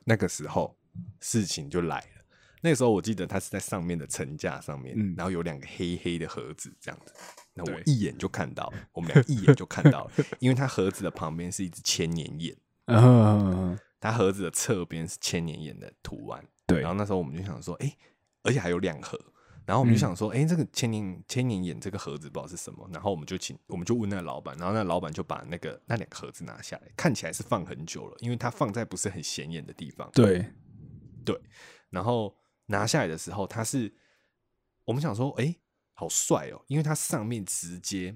[0.05, 0.79] 那个时候
[1.21, 2.25] 事情就来了。
[2.61, 5.15] 那时候我记得它是在上面的层架上面，嗯。
[5.17, 7.13] 然后有两个黑黑的盒子这样子。
[7.55, 12.57] 那我一眼就看到，我们俩一眼就看到了， 因为它盒子的旁边是一只千年眼，
[12.87, 16.45] 嗯，它盒子的侧边是千年眼的图案。
[16.67, 16.81] 对。
[16.81, 17.97] 然后那时候我们就想说，哎、
[18.43, 19.19] 而且还有两盒，
[19.69, 30.11] 然后我们就嗯想说，哎、这个千年千年眼这个盒子不知道是什么，然后我们就请我们就问那个老板，然后那个老板就把那个那两个盒子拿下来，看起来是放很久了，因为它放在不是很显眼的地方。
[30.15, 30.43] 对
[31.23, 31.39] 对，
[31.91, 33.95] 然后拿下来的时候，它是
[34.87, 35.55] 我们想说，哎、
[35.93, 38.07] 好帅哦，因为它上面直接，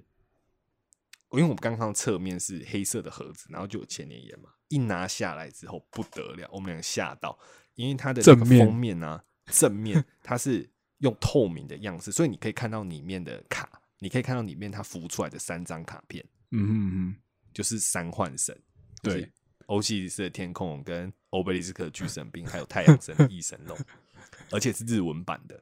[1.33, 7.39] 因为我们刚刚侧面是黑色的盒子，然后就有千年眼嘛，一拿下来之后不得了，我们两个吓到，
[7.75, 17.17] 因为它的封面啊，正面它是用透明的样式，所以你可以看到里面的卡，你可以看到里面它浮出来的三张卡片，嗯哼嗯
[17.53, 18.57] 就是三幻神，
[19.03, 19.31] 对，
[19.67, 23.77] 欧西里斯的天空跟欧贝利斯克的巨神兵， 还有太阳神的异神龙，
[24.51, 25.61] 而且是日文版的，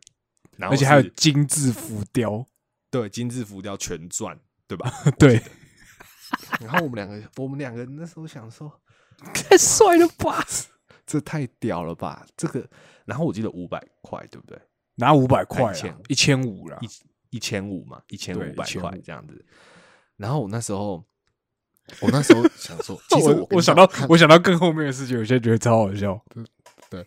[0.57, 2.47] 然后而且还有是精致浮雕，
[2.91, 4.91] 对金字浮雕全钻，对吧？
[5.19, 5.43] 对，
[6.61, 8.81] 然后我们两个，我们两个那时候想说，
[9.33, 10.47] 太帅了吧！
[11.07, 12.25] 这太屌了吧？
[12.37, 12.69] 这个，
[13.05, 14.61] 然后我记得五百块，对不对？
[15.01, 19.45] 拿五百块一千啊，一千五啦，一一千五嘛，一千五百块这样子。
[20.17, 21.05] 然后我那时候
[22.01, 26.23] 我那时候想说， 其实我想到我想到更后面的事情，我现在觉得超好笑。
[26.91, 27.05] 对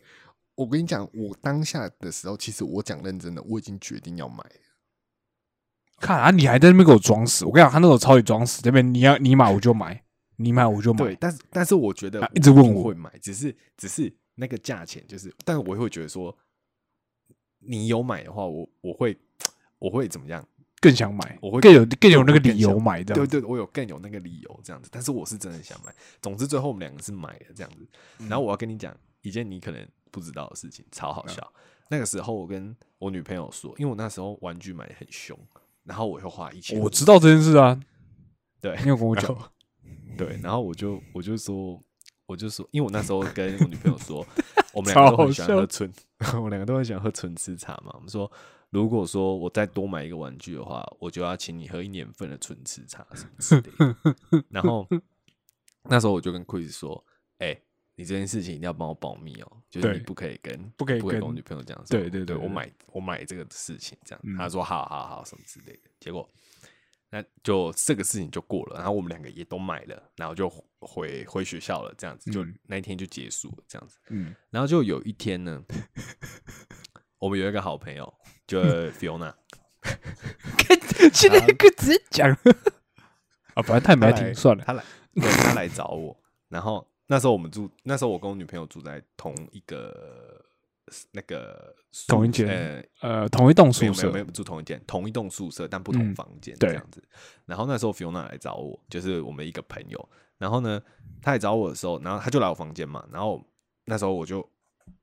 [0.56, 4.56] 我跟你讲，我当下的时候，其实我讲认真的，我已经决定要买了。
[6.00, 7.46] 看啊，你还在那边给我装死！
[7.46, 10.04] 我跟你讲，他那种超级装死，这边你要你买我就买，
[10.38, 11.06] 你买我就买。
[11.06, 16.36] 对，但是但是我觉得啊一直问我会买，只是只是那个价钱，就是，但是我会觉得说，
[17.66, 19.18] 你有买的话，我我会
[19.80, 20.46] 我会怎么样？
[20.80, 23.26] 更想买，我会更有更有那个理由买这样。
[23.26, 25.96] 对对，我有更有那个理由这样子，但是我是真的想买。
[26.22, 27.88] 总之最后我们两个是买了这样子。
[28.20, 31.54] 嗯然后我要跟你讲一件你可能不知道的事情，超好笑。
[31.90, 35.40] 那个时候我跟我女朋友说，因为我那时候玩具买的很凶，
[35.86, 37.80] 然后我又花一千，我知道这件事啊，
[38.60, 39.48] 对，你有跟我讲后，
[40.18, 41.82] 对，然后我就我就说，
[42.26, 44.26] 我就说，因为我那时候跟我女朋友说，
[44.74, 45.94] 我们两个都很喜欢喝纯，
[46.36, 47.92] 我们两个都很喜欢喝纯吃茶嘛。
[47.94, 48.30] 我们说，
[48.70, 54.46] 如果说我再多买一个玩具的话，我就要请你喝一年份的纯吃茶什么之类的。
[54.50, 54.88] 然后
[55.90, 57.04] 那时候我就跟 Chris 说，
[57.40, 57.56] 哎、
[57.96, 62.00] 你这件事情一定要帮我保密哦，就是你不可以跟不可以跟我女朋友这样说。
[62.00, 66.28] 对对对对我买我买这个事情这样，嗯他说好好好什么之类的，结果
[67.16, 70.50] 那就这个事情就过了，然后我们两个也都买了，然后就
[70.80, 74.00] 回回学校了，这样子就嗯那一天就结束了，这样子。
[74.10, 75.64] 嗯，然后就有一天呢，
[77.20, 78.12] 我们有一个好朋友，
[78.48, 78.60] 就
[78.98, 79.32] Fiona，
[81.14, 82.32] 现在可以直接讲
[83.54, 84.64] 啊，反正他也没听，算了。
[84.66, 90.44] 他来，对他来找我，然后那时候我们住，那时候我跟我女朋友住在同一个
[91.12, 91.76] 那个
[92.08, 92.84] 同一间呃
[93.22, 97.04] 呃，同一栋宿舍有没有没有住同一间，同一栋宿舍，但不同嗯房间对这样子。
[97.46, 100.10] 然后那时候 Fiona 来找我，就是我们一个朋友。
[100.38, 100.82] 然后呢，
[101.22, 103.06] 他来找我的时候，然后他就来我房间嘛。
[103.12, 103.42] 然后
[103.86, 104.48] 那时候我就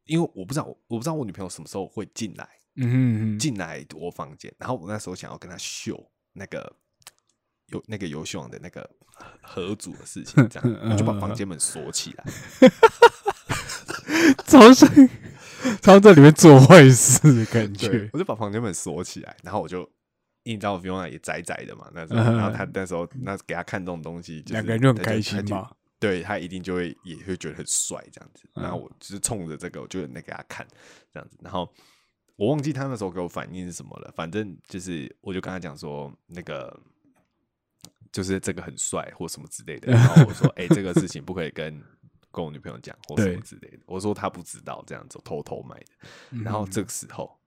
[0.05, 4.53] 因为我不知道，我不知道我女朋友什么时候会进来，嗯进来我房间。
[4.59, 6.71] 然后我那时候想要跟她秀那个
[7.69, 8.89] 有那个游戏王的那个
[9.41, 12.25] 合组的事情，这样 我就把房间门锁起来。
[14.47, 14.61] 超
[15.63, 18.09] 像超在里面做坏事的感觉，。
[18.13, 19.89] 我就把房间门锁起来，然后我就。
[20.43, 25.71] 你知道 Fiona 也宅宅的嘛，那时候，嗯然后他那时候那给他看这种东西，就是两个人就很他开心嘛。
[25.99, 28.49] 对他一定就会也会觉得很帅这样子。
[28.55, 30.67] 嗯然后我就是冲着这个，我就那给他看
[31.13, 31.37] 这样子。
[31.43, 31.71] 然后
[32.37, 36.75] 我忘记他那时候给我反应是什么了，反正就是我就跟他讲说，那个
[38.11, 39.93] 就是这个很帅或什么之类的。
[39.93, 41.81] 然后我说， 哎、这个事情不可以跟
[42.33, 43.79] 跟我女朋友讲或什么之类的。
[43.87, 45.87] 我说他不知道这样子，偷偷买的。
[46.31, 47.39] 嗯然后这个时候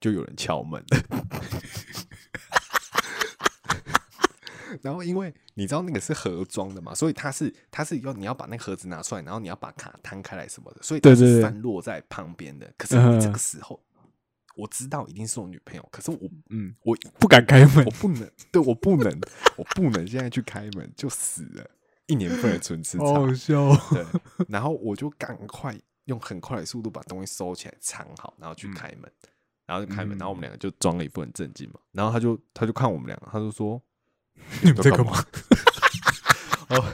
[0.00, 0.98] 就有人敲门了。
[4.80, 12.72] 然后，因为你知道那个是盒装的嘛，所以它是它是要你要把那个盒子拿出来，然后你要把卡摊开来什么的，所以它散落在旁边的。
[12.78, 13.78] 可是这个时候，
[14.56, 16.18] 我知道一定是我女朋友，可是我
[16.48, 19.20] 嗯，我不敢开门我，不能，对我不能，
[19.58, 21.70] 我不能现在去开门，就死了，
[22.12, 23.04] 一年份的存吃茶。
[23.04, 23.80] 好好笑哦。
[23.90, 24.04] 对，
[24.48, 29.10] 然后我就赶快用很快的速度把东西收起来藏好，然后去开门，
[29.66, 33.80] 然后就开门，然后我们两个就装了一副很震惊嘛，然后他就他就看我们两个，他就说
[34.62, 35.24] 你们在干嘛 嘛？？
[36.68, 36.84] 哦，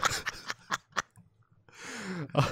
[2.33, 2.49] 啊，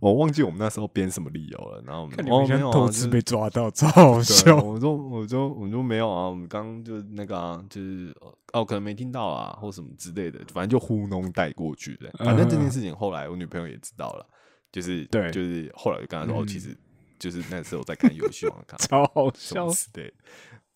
[0.00, 4.56] 我忘记我们那时候编什么理由了，然后我们像哦没有啊就是偷吃被抓到，超好笑。
[4.56, 8.14] 我说，我说，我说没有啊，我们刚刚就那个啊，就是
[8.52, 12.10] 哦，可能没听到啊，或什么之类的，反正就糊弄带过去的。
[12.24, 14.26] 反正这件事情后来我女朋友也知道了，
[14.70, 16.76] 就是嗯对就是后来就跟她说，哦，嗯其实
[17.18, 20.12] 就是那时候在看游戏王卡 超好笑什么，之类的，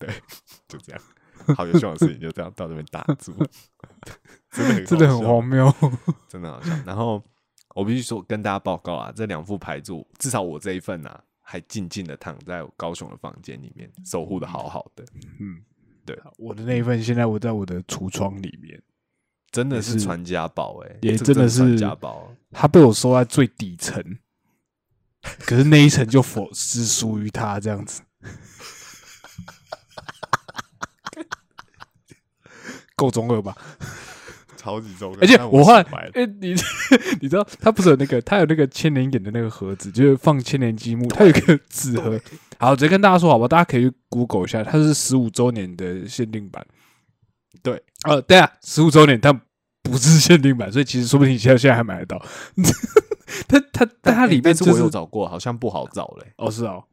[0.07, 0.09] 对，
[0.67, 1.01] 就这样。
[1.57, 3.33] 好，游戏王的事情就这样到这边打住，
[4.51, 5.73] 真的很真的很荒谬。
[6.27, 6.71] 真的好笑。
[6.85, 7.19] 然后
[7.73, 15.05] 我必须说跟大家报告啊，这两副牌组，至少我这一份啊，还静静的躺在高雄的房间里面，守护的好好的，
[15.39, 15.61] 嗯，
[16.05, 18.81] 对，我的那一份现在我在我的橱窗里面，
[19.51, 22.33] 真的是是传家宝哎、也真的是传家宝。
[22.51, 24.03] 它被我收在最底层，
[25.39, 28.01] 可是那一层就否是属于他这样子，
[32.95, 33.57] 够中二吧？
[34.61, 36.53] 超级重要，而且我后来失败了，哎、你
[37.19, 42.19] 你知道他不是有那个，他有那个千年眼的那个盒子，就是放千年积木，它有个 纸盒。
[42.59, 46.63] 好，直接跟大家说好吧，大家可以去 Google 一下，它是十五周年的限定版。
[47.63, 49.41] 对，呃，对啊，十五周年，但
[49.81, 52.23] 不是限定版，所以其实说不定你现在现在还买得到。
[53.47, 56.83] 它它但它里面但就是是我有找过，好像不好找嘞、哦是哦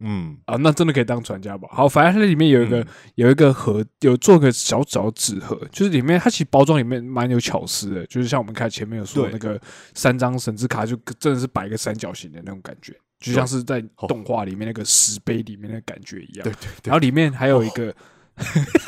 [0.00, 1.66] 嗯，啊，那真的可以当传家宝。
[1.72, 2.86] 好，反正它里面有一个、嗯。
[3.14, 9.58] 有一个盒，有做个小小纸盒，就是里面它其实包装里面蛮有巧思的，就是像我们看前面有说对那个
[9.94, 14.06] 三张神之卡，就真的是摆一个三角形的那种感觉，就像是在哦。
[14.06, 16.44] 动画里面那个石碑里面的感觉一样。
[16.44, 16.68] 对对对。
[16.84, 17.94] 然后里面还有一个，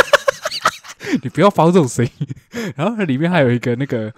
[1.23, 2.13] 你不要发出这种声音。
[2.77, 4.13] 然后它里面还有一个那个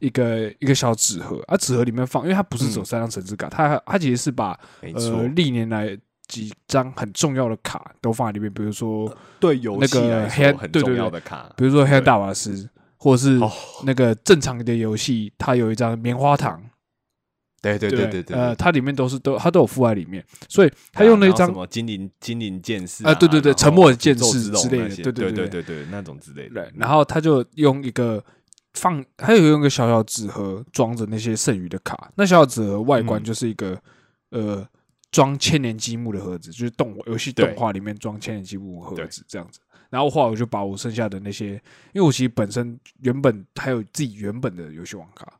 [0.00, 2.84] 一个一个小纸盒，啊，纸盒里面放，因为它不是只有嗯。
[2.84, 5.98] 三张神之卡，它它其实是把呃，历年来
[6.28, 9.10] 几张很重要的卡都放在里面，比如说
[9.40, 12.68] 对游那个黑暗很重要的卡，比如说黑暗大法师，
[12.98, 13.50] 或者是哦。
[13.84, 16.62] 那个正常的游戏，它有一张棉花糖，
[17.62, 18.00] 对对对。
[18.00, 25.62] 对对对，呃，它里面都是都它都有附在里面，所以他用了一张什么精灵精灵剑士啊对对对沉默的剑士之类的对对对对对。
[25.62, 28.22] 对那种之类的，对，然后他就用一个
[28.74, 32.10] 放，他有用一个小小纸盒装着那些剩余的卡。
[32.16, 33.24] 那小小纸盒外观嗯。
[33.24, 33.80] 就是一个、
[34.30, 34.66] 呃
[35.10, 39.60] 装千年积木的盒子，就是动游戏对动画里面装千年积木盒子这样子。
[39.90, 41.52] 然后后来我就把我剩下的那些，
[41.92, 45.32] 因为我其实本身原本还有自己原本的游戏王卡。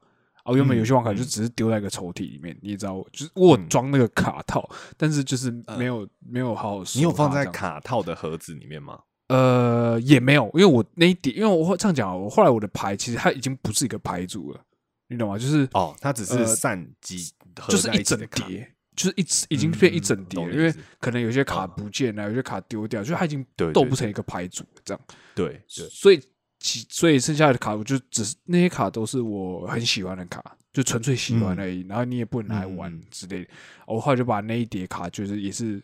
[0.44, 4.66] 哦，原本嗯游戏王卡就嗯只是丢在一个抽屉里面，你也知道，就是我装那个卡套，
[4.96, 8.98] 但是就是没有、没有好好你有放在卡套的盒子里面吗？
[9.28, 14.60] 呃，也没有，因为我那一点，因为我会这样讲啊，我后来我的牌其实它已经不是一个牌组了，
[15.08, 15.36] 你懂吗？
[15.36, 25.01] 就是哦，它只是呃散几合就是一整叠，就是一已经变一整嗯叠了，因为可能有些卡嗯不见了，有些卡丢掉，就是它已经斗不成一个牌组了这样，
[25.36, 26.20] 对对，所以
[26.59, 30.42] 其所以剩下的卡，我就只是那些卡都是我很喜欢的卡，
[30.72, 33.51] 就纯粹喜欢嗯而已，然后你也不能来玩嗯之类的。
[33.86, 35.80] 我后来就把那一叠卡，就是也是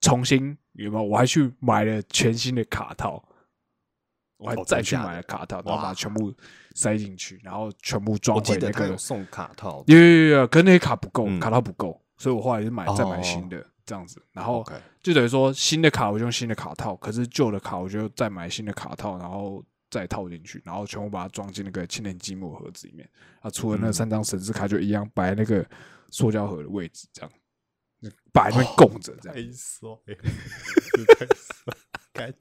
[0.00, 1.04] 重新有没有？
[1.04, 3.22] 我还去买了全新的卡套，
[4.38, 6.32] 我还哦再去买了卡套，然后把它全部
[6.74, 8.96] 塞进去，然后全部装回那个。
[8.96, 11.38] 送卡套有有有有，可是那些卡不够，嗯。
[11.38, 14.62] 卡套不够，所以我后来就买再买哦新的这样子，然后
[15.02, 23.08] 就等于说新的卡我就用新的卡套，可是旧的卡我就再买新的卡套，然后再套进去，然后全部把它装进那个千年积木盒子里面。
[23.40, 23.92] 啊，除了那嗯。
[23.92, 25.64] 三张神之卡就一样摆在那个
[26.10, 27.30] 塑胶盒的位置，这样。
[28.02, 29.34] 就 摆在那供着，这样。
[29.34, 31.74] 太帅，这太帅，
[32.12, 32.34] 干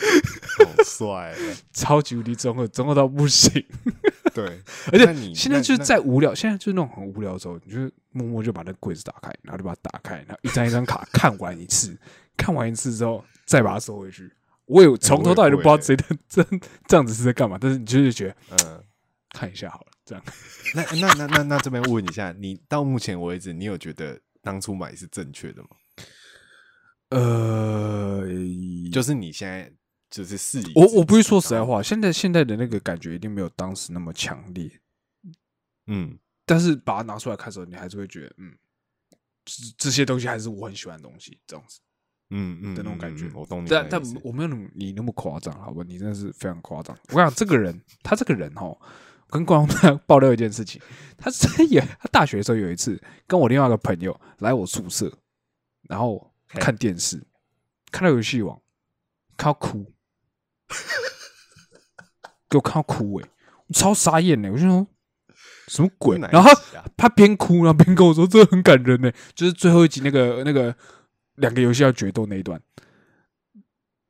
[0.64, 3.64] 好帅欸，超级无敌综合，综合到不行。
[4.34, 4.60] 对，
[4.92, 7.80] 而且现在就是在无聊，现在就是那种很无聊的时候，你就
[8.12, 11.98] 默默就把那个柜子打开，然后就把它打开，然后一张一张卡看完一次，
[12.36, 14.30] 看完一次之后再把它收回去。
[14.66, 15.96] 我有从头到尾都不知道这
[16.28, 16.44] 这
[16.86, 18.80] 这样子是在干嘛，但是你就是觉得嗯，
[19.30, 20.24] 看一下好了，这样。
[20.76, 25.68] 那那那那那这边问一下，你到目前为止，你有觉得当初买是正确的吗？
[27.10, 28.22] 呃，
[28.92, 29.68] 就是你现在
[30.10, 34.70] 就是事宜，我我不会说实在，话，现在现在的那个感觉一定没有当时那么强烈，
[35.86, 38.52] 嗯，但是把它拿出来看的时候，你还是会觉得，嗯，
[39.44, 41.80] 这这些东西还是我很喜欢的东西，这样子。
[42.32, 45.82] 嗯嗯的那种感觉嗯嗯我懂你但，但我没有你那么夸张，好吧？
[45.84, 46.96] 你真的是非常夸张。
[47.08, 48.76] 我跟你讲，这个人，他这个人哦，
[49.28, 50.80] 跟观众 爆料一件事情，
[51.18, 55.12] 他是也他大学的时候有一次跟我另外一个朋友来我宿舍，
[55.88, 57.20] 然后看电视，
[57.90, 58.56] 看到游戏王，
[59.36, 59.84] 看到哭，
[62.48, 63.28] 给我看到哭诶、
[63.68, 64.86] 我超傻眼呢、我就说
[65.68, 66.18] 什么鬼？
[66.32, 66.50] 然后
[66.96, 70.74] 他边哭然后边跟我说：“这很感人呢、就是最后一集那个那个
[71.36, 72.60] 两个游戏要决斗那一段，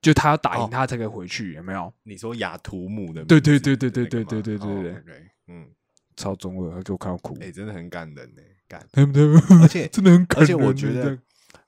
[0.00, 1.92] 就他要打赢哦他才可以回去，有没有？
[2.04, 5.68] 你说雅图姆的对对对对对对对对对哦对嗯，
[6.16, 9.22] 超中二，他给我看到哭，哎，真的很感人呢，感，对不对？
[9.60, 10.44] 而且 真的很感人。
[10.44, 11.18] 而且我觉得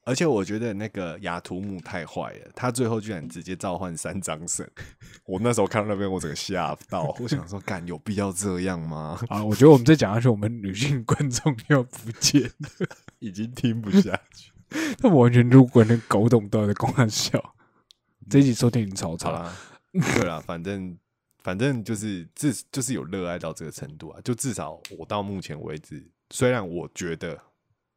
[0.05, 4.69] 而且我觉得那个雅图姆太坏了，他最后居然直接召唤三张神。
[5.27, 9.19] 我那时候看到那边，我整个吓到， 我想说，干有必要这样吗？
[9.29, 12.51] 啊，我觉得我们再讲下去，我们女性观众要不见，
[13.21, 14.51] 已经听不下去。
[14.99, 17.55] 他们完全如果能搞懂到底在公笑。
[18.31, 19.53] 这一集收听已经超好差，啦，
[19.93, 20.97] 对啦，反正
[21.43, 27.39] 反正就是至就是有热爱到这个程度啊，就至少我到目前为止，虽然我觉得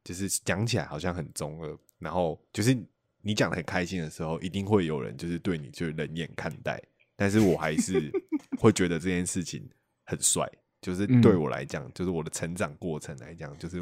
[0.04, 2.76] 就是讲起来好像很中二，然后就是
[3.22, 6.82] 你讲的很开心的时候，一定会有人就是对你就是冷眼看待，
[7.16, 8.10] 但是我还是
[8.58, 9.68] 会觉得这件事情
[10.04, 10.48] 很帅，
[10.80, 13.78] 就是对嗯我来讲，就是我的成长过程来讲，就是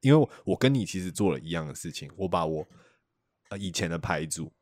[0.00, 2.66] 因为我我跟你其实做了一样的事情，我把我
[3.50, 4.52] 呃以前的牌组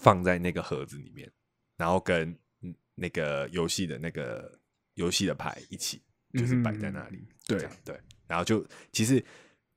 [0.00, 1.30] 放在那个盒子里面，
[1.76, 2.30] 然后跟
[2.62, 4.58] 嗯那个游戏的那个
[4.94, 6.02] 游戏的牌一起，
[6.32, 7.68] 就是摆在那里，嗯对。
[7.84, 9.22] 对，然后就其实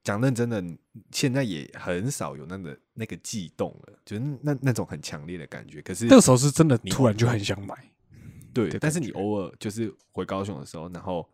[0.08, 0.64] 讲认真的，
[1.10, 5.82] 现在也很少有那个那个悸动了，就是那那种很强烈的感觉。
[5.82, 7.76] 可是那个时候是真的突然就很想买，
[8.54, 11.28] 对，但是你偶尔就是回高雄的时候，然后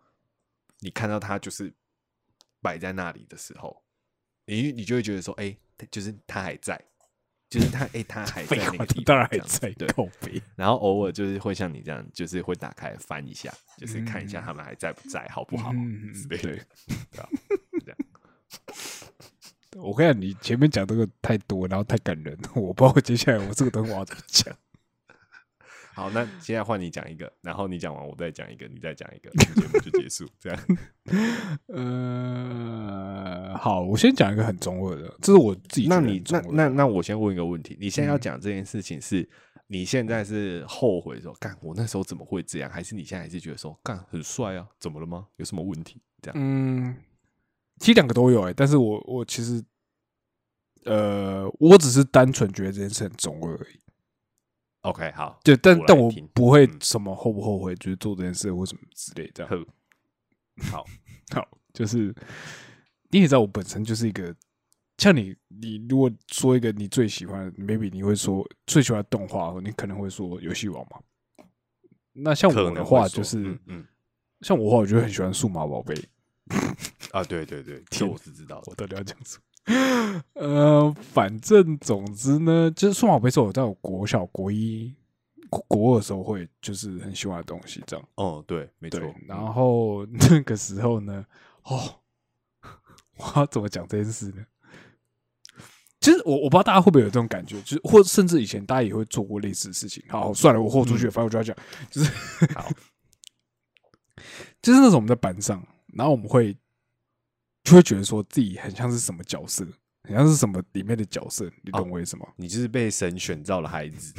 [0.80, 1.72] 你看到它就是
[2.60, 3.80] 摆在那里的时候，
[4.46, 6.76] 你你就会觉得说，哎、它就是它还在，
[7.48, 9.88] 就是它，哎、它还在废话，那个地方，当然还在对。
[10.56, 15.70] 然后偶尔就是会像你这样，就是会打开翻一下，就是看一下嗯他们还在不在，好不好。
[16.28, 16.60] 对，
[19.82, 24.54] 我跟你讲，你前面讲这个太多，然后太感人，我不知道接下来我这个东西我要怎么讲。
[25.94, 30.28] 好，那现在换你讲一个，然后你讲完我再讲一个，你再讲一个， 节目就结束。
[30.40, 30.60] 这样，
[31.68, 36.40] 呃，好，我先讲一个很中二的，这是我自己那你那。
[36.50, 39.28] 那那我先问一个问题，你现在要嗯讲这件事情是，
[39.68, 45.28] 你现在是后悔说，干我那时候怎么会这样，还是你现在还是觉得说，干很帅啊，怎么了吗？
[45.36, 46.02] 有什么问题？
[46.20, 46.96] 这样，嗯，
[47.78, 49.62] 其实两个都有哎、但是我我其实，
[50.84, 53.80] 呃，我只是单纯觉得这件事很中二而已。
[54.82, 59.66] OK，好，对，但但我不会嗯什么后不后悔，就是做这件事或什么之类这样。
[60.70, 60.84] 好，
[61.34, 62.14] 好，就是
[63.10, 64.34] 你也知道，我本身就是一个
[64.98, 71.00] 像你，你如果说一个你最喜欢，maybe 你会说最喜欢的动画，你可能会说游戏王嘛。
[72.12, 73.86] 那像我的话就是，嗯嗯
[74.42, 75.94] 像我的话，我就很喜欢数码宝贝。
[77.12, 78.64] 啊，对对对，这我是知道的。
[78.66, 80.24] 我到底要讲什么？
[80.34, 84.94] 呃，反正总之呢，就是数码宝贝是我在我国小、国一、
[85.48, 88.08] 国国二的时候会就是很喜欢的东西，这样。
[88.16, 91.24] 哦，对，没错然后 那个时候呢，
[91.62, 92.00] 哦，
[93.16, 94.44] 我要怎么讲这件事呢？
[96.00, 100.04] 其实我我不知道大家会不会有这种感觉，就是或甚至以前大家也会做过类似的事情。
[100.10, 101.56] 好，算了，我豁出去了，反正我就要讲，
[101.90, 102.10] 就是
[102.52, 102.68] 好，
[104.60, 105.66] 就是那种我们在班上，
[105.96, 106.56] 然后我们会
[107.62, 109.66] 就会觉得说自己很像是什么角色，
[110.02, 112.26] 很像是什么里面的角色，你懂我意思吗？
[112.36, 114.12] 你就是被神选召的孩子，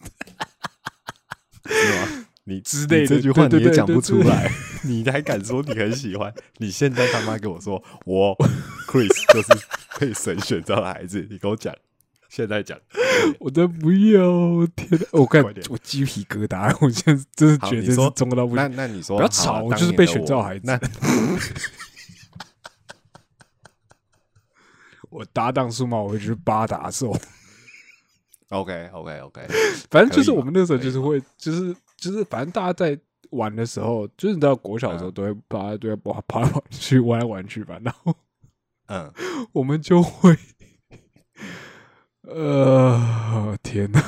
[1.68, 2.26] 是吗？
[2.44, 4.50] 你之类这句话你也讲不出来，
[4.82, 6.34] 你还敢说你很喜欢？
[6.56, 8.36] 你现在他妈跟我说我
[8.88, 9.66] Chris 就是
[10.00, 11.72] 被神选召的孩子，你给我讲，
[12.28, 12.80] 现在讲。
[13.38, 14.66] 我真不要！
[14.76, 18.56] 天哪，我看我鸡皮疙瘩，我现在真是觉得这是中到不行。
[18.56, 20.78] 那那你说不要吵我就是被选召孩子那
[25.10, 27.16] 我搭档数码，我会就是八打手。
[28.50, 29.46] OK OK OK，
[29.90, 32.98] 反正就是我们那时候就是会，就是就是，反正大家在
[33.30, 38.14] 玩的时候，就是你知道国小的时候嗯都会大家都会跑跑来跑去玩来玩去吧，然后
[38.86, 39.12] 嗯，
[39.52, 40.36] 我们就会，
[42.32, 44.00] 呃，天哪，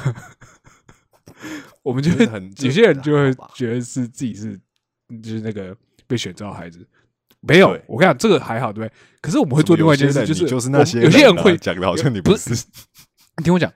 [1.83, 4.57] 我们就会很有些人就会觉得是自己是
[5.23, 6.87] 就是那个被选中的孩子。
[7.41, 8.95] 没有，我跟你讲，这个还好，对不对？
[9.21, 12.51] 可是我们会做另外一件事，就是就是那些有些人会啊讲的好像你不是。
[13.37, 13.73] 你听我讲，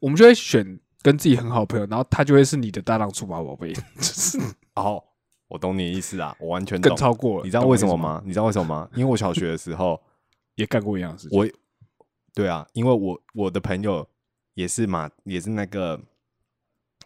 [0.00, 4.38] 我们就会选跟自己很好的朋友，然后他就会是你的搭档数码宝贝， 就是
[4.76, 5.02] 哦，
[5.48, 6.96] 我懂你的意思啊，我完全更懂。
[6.96, 7.44] 超过了。
[7.44, 7.66] 你知道？
[7.66, 8.22] 为什么吗？
[8.24, 8.88] 你知道为什么吗？
[8.94, 10.00] 因为我小学的时候，
[10.54, 11.38] 也干过一样的事情。
[11.38, 11.46] 我
[12.34, 14.08] 对啊，因为我我的朋友
[14.54, 16.00] 也是马，也是那个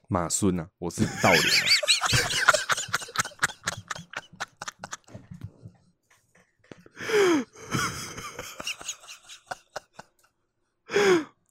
[0.09, 1.41] 马孙啊，我是道连啊。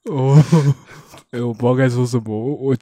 [0.12, 0.36] 哦，
[1.32, 2.26] 哎、我不知道该说什么。
[2.28, 2.78] 我我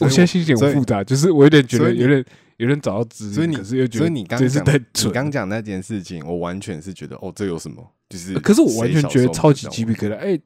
[0.00, 2.22] 我现在心情很复杂，就是我有点觉得有点
[2.56, 5.12] 有人找到资源，所以你可是又觉得所以你刚讲你。
[5.12, 7.86] 刚讲那件事情，我完全是觉得哦，这有什么？
[8.08, 10.16] 就是可是我完全觉得超级鸡皮疙瘩。
[10.16, 10.38] 哎、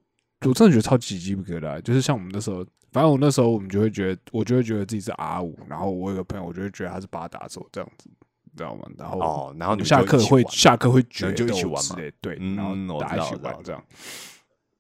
[0.47, 1.81] 我真的觉得超级鸡皮疙瘩。
[1.83, 8.09] 就是像我们那时候，反正我那时候我们就会觉得，我就会觉得自己是 R 五，然后我有个朋友，我就会觉得他是八打手这样子，
[8.45, 8.83] 你知道吗？
[8.99, 13.85] 然后哦，然后你们下课会下课会决们就一起斗玩嘛之类对，嗯然后我大家一起玩这样。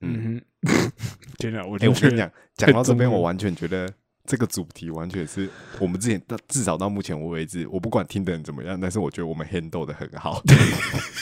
[0.00, 0.92] 嗯，嗯哼，
[1.38, 1.62] 天哪！
[1.64, 3.86] 我哎、就觉得我跟你讲，讲到这边，我完全觉得
[4.30, 5.50] 这个主题完全是
[5.80, 10.40] 我们之前到至少到目前为止，我不管听的人怎么样，但是我觉得我们 handle 的很好，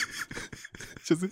[1.03, 1.27] 就是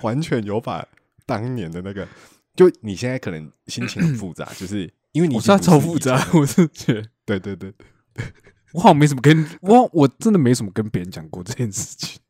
[0.00, 0.84] 完全有把
[1.24, 2.08] 当年的那个，
[2.56, 7.72] 就你现在可能心情很复杂， 就是因为你已我超复杂，我是觉得对对对
[8.12, 8.26] 对，
[8.72, 12.20] 我好像没什么跟我我真的没什么跟别人讲过这件事情。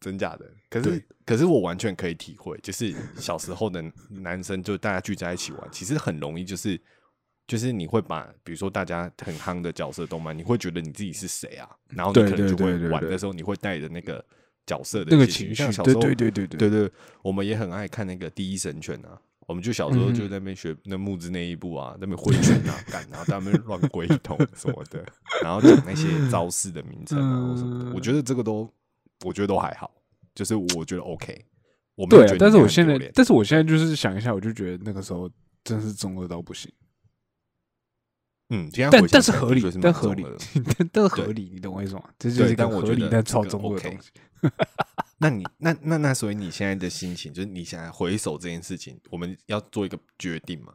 [0.00, 0.44] 真假的。
[0.68, 6.80] 可是可是我完全可以体会，就是小时候的男生就大家聚在一起玩，其实很容易就是。
[7.46, 11.68] 就是你会把，比如说大家很夯的角色动漫，你会觉得你自己是谁啊？
[11.88, 14.24] 然后你可能就会玩的时候，你会带着那个
[14.66, 16.90] 角色的那个情绪，小时候对对对对对对，
[17.22, 19.20] 我们也很爱看那个《第一神犬》啊。
[19.46, 25.04] 我们就小时候嗯就在那边学那木之那一部啊，那边挥拳啊，干，然后在那边乱挥头什么的，
[25.42, 27.92] 然后讲那些 招式的名称啊或什么的。
[27.94, 28.72] 我觉得这个都，
[29.22, 29.90] 我觉得都还好，
[30.34, 31.44] 就是我觉得 OK。
[31.94, 35.30] 我没有对啊觉得，但是我现在，但是我现在就是想一下，我就觉得那个时候
[35.62, 36.72] 真是中二到不行。
[38.50, 40.24] 嗯， 但但是合理是，但合理
[40.78, 42.02] 但但是合理，你懂我意思吗？
[42.18, 44.10] 这就是一个合理但超个中二的东西。
[45.18, 50.72] 那你那那那，所以你现在的心情，就是你现在回首这件事情，我们要做一个决定嘛？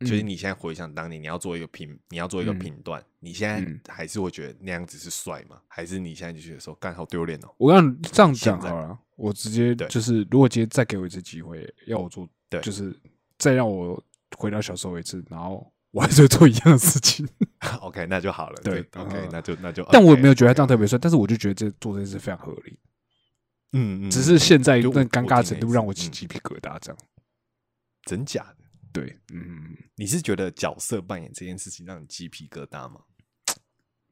[0.00, 5.60] 就是嗯你现在回想当年，你要做一个评，你要做一个嗯评断，你现嗯在还是会觉得那样子是帅吗？
[5.68, 7.54] 还是你现在就觉得说，干好丢脸哦？
[7.58, 12.92] 我让你这样讲好了，我直接对就是，如果今天再给我一次机会，要我做，对就是
[13.38, 14.02] 再让我
[14.36, 17.26] 回到小时候一次，然后我还是会做一样的事情。
[17.80, 18.60] OK，那就好了。
[18.62, 19.86] 对，OK，嗯那就那就。
[19.92, 22.78] 但我也没有觉得他这样特别帅，但是我就觉得这做这件事非常合理，
[23.72, 26.98] 嗯嗯，只是现在那尴尬程度让我起鸡皮疙瘩，这样。
[28.04, 28.64] 真假的。
[28.92, 33.00] 对，嗯，你是觉得角色扮演这件事情让你鸡皮疙瘩吗？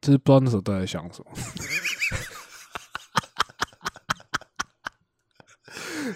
[0.01, 1.31] 就是不知道那时候都在想什么。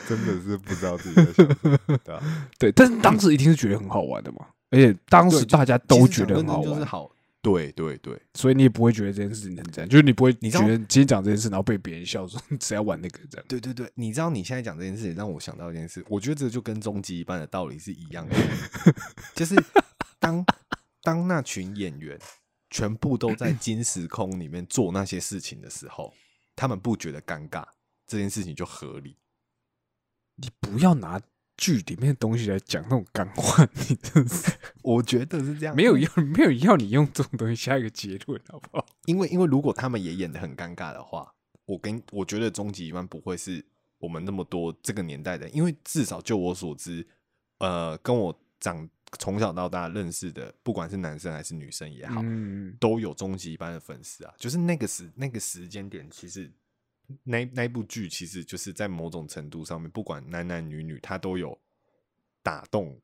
[0.08, 2.22] 真的是不知道自己在想什么，对啊。
[2.58, 7.12] 对，但是当时一定是觉得很好玩的嘛，而且当时大家都觉得好玩，就是好。
[7.42, 13.46] 对对对，所以你也不会觉得这件事情很这样，就是你不会你觉得今天讲这件事，然后被别人笑说你只要玩那个这样。
[13.48, 18.36] 对对对，你知道你现在讲这件事情，让我想到一件事，我觉得这就跟终极一般的道理是一样的，
[19.36, 19.56] 就是
[20.20, 20.44] 当
[21.04, 22.18] 当那群演员
[22.72, 26.12] 全部都在 金时空里面做那些事情的时候，
[26.56, 27.64] 他们不觉得尴尬，
[28.08, 29.18] 这件事情就合理。
[30.38, 31.22] 你不要拿
[31.58, 34.52] 剧里面的东西来讲那种感话，你真是
[34.84, 38.86] 我觉得是这样，没有要 没有要你用这种东西下一个结论，好不好？
[39.06, 41.34] 因为因为如果他们也演的很尴尬的话，
[41.66, 43.64] 我跟我觉得终极一班不会是
[43.98, 47.08] 我们那么多这个年代的，因为至少就我所知，
[47.60, 48.88] 呃，跟我长
[49.18, 54.34] 从小到大认识的，不管是男生还是女生也好，嗯，都有终极一班的粉丝啊。
[54.38, 56.52] 就是那个时那个时间点，其实
[57.24, 61.58] 那那部剧其实就是在某种程度上面，不管男男女女，他都有
[62.42, 63.00] 打动，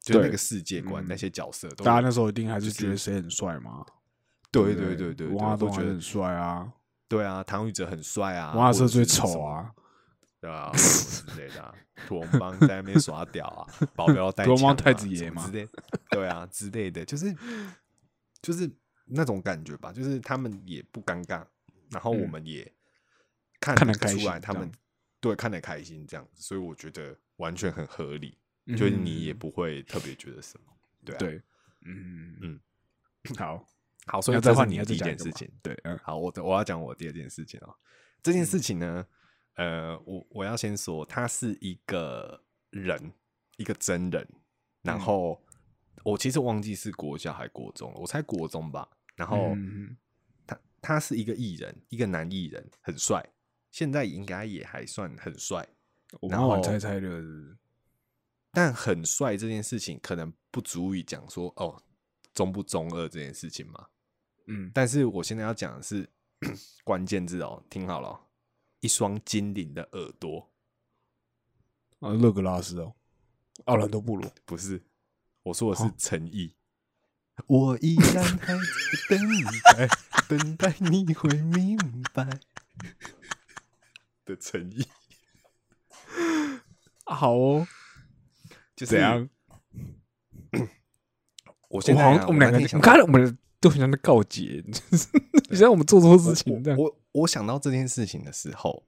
[0.00, 3.84] 就是那个世界观，嗯那些角色大家那时候一定还是觉得谁很帅吗？
[4.50, 6.72] 对不对对对，王阿对会觉得很帅啊，
[7.08, 9.72] 对啊，唐禹哲很帅啊，王亚瑟最丑啊，
[10.40, 11.74] 对啊，之类的、 啊，
[12.06, 15.66] 土龙帮在那边耍屌啊，保镖要带 枪、啊、土龙帮太子爷嘛之类，
[16.10, 17.34] 对啊之类的，就是
[18.42, 18.70] 就是
[19.06, 21.42] 那种感觉吧，就是他们也不尴尬，
[21.90, 22.70] 然后我嗯们也
[23.62, 24.70] 看得出来他们
[25.20, 28.36] 对看得开心这样子，所以我觉得完全很合理，
[28.76, 30.72] 就是你也嗯不会特别觉得什么，
[31.04, 31.42] 对啊，对，
[31.82, 32.60] 嗯嗯，
[33.36, 33.64] 好，
[34.06, 37.74] 好，所以要再换你要这是你第一件事情，对，嗯好，我的我要讲我第二件事情哦。
[38.22, 39.06] 这件事情呢，
[39.54, 43.12] 呃，我我要先说，他是一个人，
[43.56, 44.28] 一个真人。
[44.82, 45.42] 然嗯后
[46.02, 48.88] 我其实忘记是国小还国中了，我猜国中吧。
[49.14, 49.96] 然后嗯
[50.46, 53.24] 他他是一个艺人，一个男艺人，很帅，
[53.72, 55.68] 现在应该也还算很帅。
[56.30, 57.56] 然后猜猜乐是不是
[58.52, 61.82] 但很帅这件事情，可能不足以讲说哦
[62.34, 63.86] 中不中二这件事情嘛。
[64.46, 66.06] 嗯，但是我现在要讲的是
[66.84, 68.20] 关键字哦，听好了哦、
[68.80, 70.52] 一双精灵的耳朵，
[72.00, 72.94] 啊，勒格拉斯哦，
[73.64, 74.82] 奥兰多布鲁，不是，
[75.44, 76.54] 我说的是哦诚意。
[77.46, 78.60] 我依然还在
[79.08, 79.18] 等
[79.72, 79.88] 待，
[80.28, 81.78] 等待你会明
[82.12, 82.40] 白
[84.24, 84.84] 的诚意，
[87.04, 87.66] 好哦，
[88.76, 89.28] 就是怎样？
[91.68, 95.08] 我现在、啊、我们两个人，那天想你看我们都很像在告诫，就是
[95.50, 96.78] 你像我们做错事情这样。
[96.78, 98.84] 我我我想到这件事情的时候，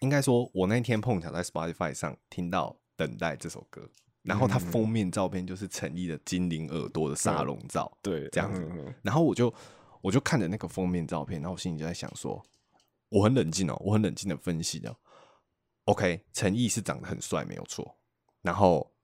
[0.00, 3.86] 应该说，我那天碰巧在 Spotify 上听到《等待》这首歌，
[4.22, 9.52] 然后它嗯封面照片就是陈毅的精灵耳朵的沙龙照，对，这样子嗯然后我就
[10.00, 12.42] 我就看着那个封面照片，然后我心里就在想说，
[13.10, 14.96] 我很冷静哦，我很冷静的分析哦
[15.84, 17.98] ，OK，陈毅是长得很帅没有错，
[18.42, 18.94] 然后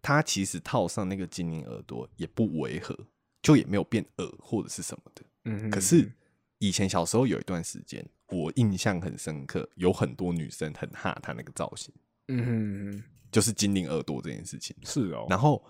[0.00, 2.96] 他其实套上那个精灵耳朵也不违和，
[3.42, 5.22] 就也没有变耳或者是什么的。
[5.46, 6.10] 嗯可是
[6.58, 11.92] 以前小时候有一段时间，我印象很深刻，有很多女生很哈他那个造型，
[12.28, 13.02] 嗯
[13.32, 14.76] 就是精灵耳朵这件事情。
[14.84, 15.62] 是哦，然后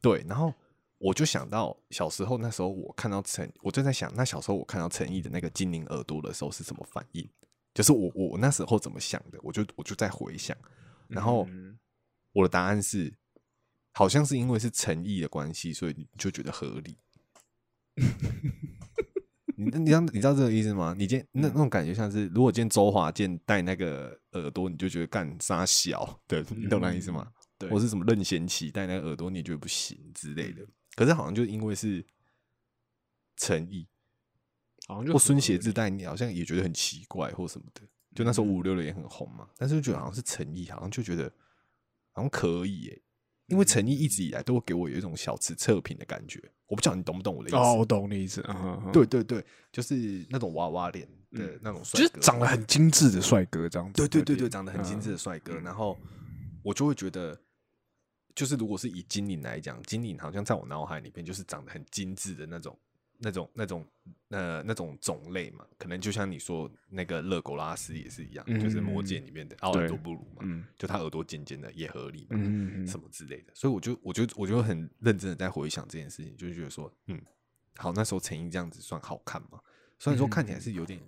[0.00, 0.54] 对，然后
[0.98, 7.28] 我就想到小时候那时候我看到陈，我就在想，那小时候我看到陈毅的那个精灵耳朵的时候是什么反应？
[7.72, 9.38] 就是我我我那时候怎么想的？
[9.42, 10.56] 我就我就在回想，
[11.06, 11.78] 然后嗯
[12.32, 13.14] 我的答案是，
[13.92, 16.96] 好像是因为是诚意的关系，所以你就觉得合理。
[19.56, 20.94] 你你知道你知道这个意思吗？
[20.96, 27.32] 你今天那那种感觉像是，如果今天周华健戴那个耳朵，你就觉得干啥小，对你懂那意思吗？
[27.58, 30.64] 对，或是什么任贤齐戴那个耳朵，你也觉得不行之类的。
[30.98, 32.04] 可是好像就因为是
[33.36, 33.86] 诚意，
[34.88, 37.82] 好像就或孙很合理协志戴，你好像也觉得很奇怪或什么的。
[38.16, 41.32] 就那时候嗯五五六六也很红嘛，但是就觉得好像是诚意，好像就觉得
[42.10, 43.02] 好像可以耶、
[43.46, 47.56] 因为诚意一直以来都会给我有一种小吃测评的感觉，我不知道你懂不懂我的意思？
[47.56, 48.44] 哦，我懂你意思，
[48.92, 54.02] 对对对，就是那种娃娃脸的嗯那种帅哥，就是长得很精致的帅哥这样子。
[54.02, 55.96] 对对对对，长得很精致的嗯帅哥，然后
[56.64, 57.40] 我就会觉得，
[58.38, 62.78] 就是如果是以金领来讲，金领好像在我脑海里边就是长得很精致的那种
[63.18, 63.84] 那种那种
[64.28, 72.38] 呃那种种类嘛，可能就像你说那个勒狗拉斯也是一样，就是魔戒里面的奥尔多布鲁嘛，嗯就他耳朵尖尖的也合理嘛，
[72.86, 73.52] 什么之类的。
[73.56, 77.20] 所以我就我就我就很认真的在回想这件事情，就觉得说，嗯，
[77.74, 79.60] 好，那时候陈毅这样子算好看吗？
[79.98, 81.00] 虽然说看起来是有点，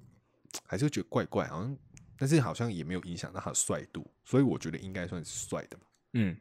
[0.66, 1.78] 还是觉得怪怪，好像，
[2.18, 5.86] 但是好像也没有影响到他的帅度，所以我觉得应该算是帅的吧。
[6.14, 6.36] 嗯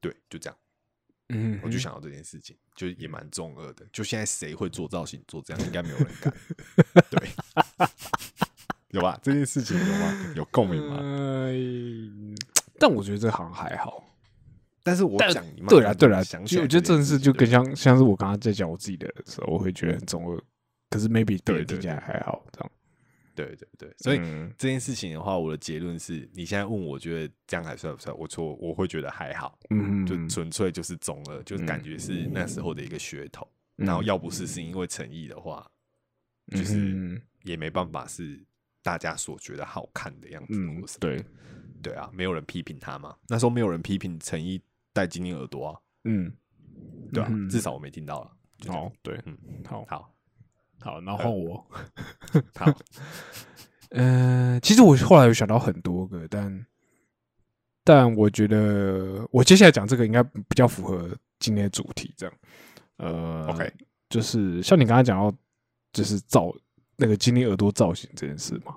[0.00, 0.58] 对，就这样，
[1.30, 3.84] 嗯，我就想到这件事情，就也蛮中二的。
[3.92, 6.32] 就现在谁会做造型做这样，应该没有人敢。
[7.10, 7.28] 对，
[8.90, 9.18] 有吧？
[9.22, 10.32] 这件事情有吗？
[10.36, 10.98] 有共鸣吗？
[11.00, 12.36] 嗯，
[12.78, 14.04] 但我觉得这好像还好。
[14.82, 20.40] 但是我但讲你对啊，对啊，想起我觉得这件件事就更像像是我刚刚在讲我自己的时候，我会觉得很中二。
[20.88, 22.70] 可是 maybe 对听起来还好，这样。
[23.36, 28.16] 对对对，所以嗯这件事情的话，我的结论是你现在问我觉得这样还算不算？
[28.18, 33.46] 我说我会觉得还好，嗯，就纯粹就是中了，就是感觉是那时候的一个噱头。
[33.76, 35.70] 然后要不是是因为诚意的话，
[36.50, 38.42] 就是嗯也没办法是
[38.82, 40.42] 大家所觉得好看的样
[40.86, 40.98] 子。
[40.98, 41.22] 对，
[41.82, 43.14] 对啊，没有人批评他嘛。
[43.28, 44.58] 那时候没有人批评诚意
[44.94, 46.32] 戴金链耳朵啊，嗯，
[47.12, 48.32] 对啊，嗯至少我没听到了。
[48.58, 50.15] 就这样好，对，嗯，好好，
[50.80, 51.66] 好，然后我，
[52.54, 52.72] 好，
[53.90, 56.66] 呃，其实我后来有想到很多个，但
[57.84, 61.08] 但我觉得我接下来讲这个应该比较符合
[61.38, 62.34] 今天的主题，这样。
[62.98, 63.70] 呃 OK
[64.08, 65.36] 就是像你刚才讲到，
[65.92, 66.54] 就是造
[66.96, 68.74] 那个精灵耳朵造型这件事嘛。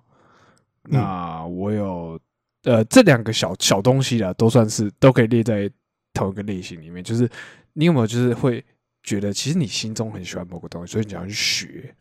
[0.85, 2.19] 嗯那我有
[2.63, 5.69] 呃这两个小小东西啦，都算是都可以列在
[6.13, 7.03] 同一个类型里面。
[7.03, 7.29] 就是
[7.73, 8.63] 你有没有就是会
[9.03, 11.95] 觉得，其实你心中很喜欢某个东西，所以你想要去学，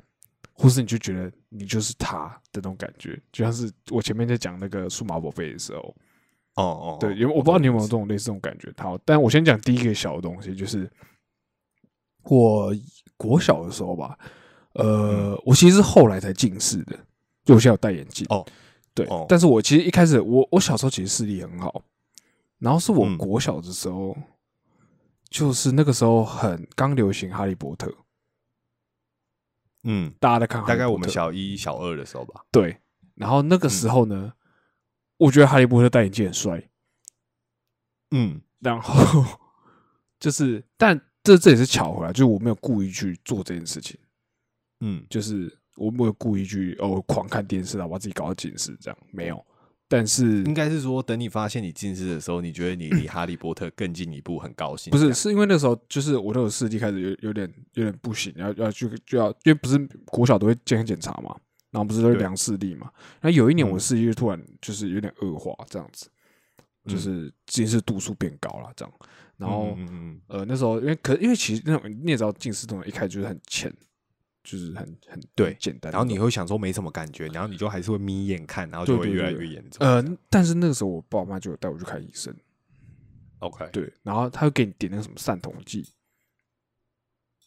[0.53, 5.95] 或是你就觉得你就是他的那种感觉，就像是我前面在讲那个数码宝贝的时候，
[6.55, 8.73] 哦哦，对，哦因为我不知道你有没有这种类似这种感觉。
[8.77, 10.91] 好，但我先讲第一个小的东西，就是
[12.25, 12.75] 我
[13.17, 14.19] 国小的时候吧，
[14.75, 16.99] 呃，我其实是后来才近视的，
[17.45, 18.27] 就我现在有戴眼镜。
[18.29, 18.45] 哦，
[18.93, 21.83] 对，哦但是我其实一开始，我我小时候其实视力很好，
[22.59, 24.17] 然后是我嗯国小的时候，
[25.31, 27.95] 就是那个时候很刚流行哈利波特，
[29.83, 32.45] 嗯，大家在看大概我们小一、小二的时候吧。
[32.51, 32.81] 对，
[33.15, 34.33] 然后那个时候呢，
[35.19, 36.71] 我觉得哈利波特戴眼镜很帅，
[38.11, 39.25] 嗯然后
[40.19, 43.99] 就是，但这这也是巧合啊，就是我没有故意去做这件事情，
[44.81, 49.45] 嗯就是我没有故意去哦狂看电视啊，把自己搞到近视这样，没有。
[49.89, 54.91] 但是应该是说，等你发现你近视的时候，你觉得你离哈利波特更进一步，很高兴。
[54.91, 61.35] 不是，是因为那时候就是我那个视力开始有有点有点不行，要要去就要，因为不是国小都会健康检查嘛，
[61.71, 66.09] 然后不是都量视力嘛，然后有一年我嗯视力就突然就是有点恶化这样子，
[66.87, 68.95] 就是近视度数变高了这样，
[69.39, 69.75] 然后。
[69.79, 73.73] 嗯嗯呃，那时候因为可因为其实那种你也知道近视这种一开始就是很浅，
[74.49, 79.87] 就是很很对简单，然后你会想说没什么感觉，然后你就还是会眯眼看，然后就会越来越严重。
[79.87, 82.35] 呃，但是那个时候我爸妈就有带我去看医生
[83.41, 85.87] ，OK，对，然后他会给你点那个什么散瞳剂，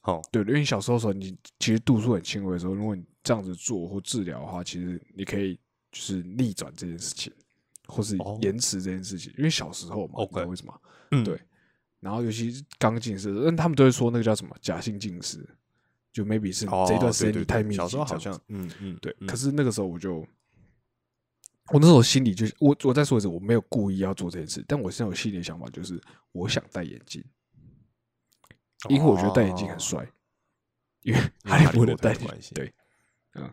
[0.01, 5.55] 好，对，因为你小时候的时候你其实度数很轻微的时候，如果你这样子做或治疗的话，其实你可以
[5.91, 7.33] 就是逆转这件事情，
[7.87, 10.81] 或是哦延迟这件事情，因为小时候嘛，你知道 OK 为什么？
[11.09, 11.23] 嗯。
[11.23, 11.39] 对。
[11.99, 15.47] 然后尤其是刚近视，但他们都会说那个叫什么假性近视，
[16.11, 19.15] 就 maybe 是哦这一段时间你太密集，对小时候好像嗯嗯对。
[19.19, 20.25] 嗯可是那个时候我就，
[21.73, 26.01] 我那时候心里就我我再说一次，我没有故意要做这件事，但我现在有心里的想法就是
[26.31, 27.23] 我想戴眼镜，
[28.89, 30.11] 因为我觉得戴眼镜很哦帅，
[31.03, 32.73] 因为因为哈利波特戴眼镜对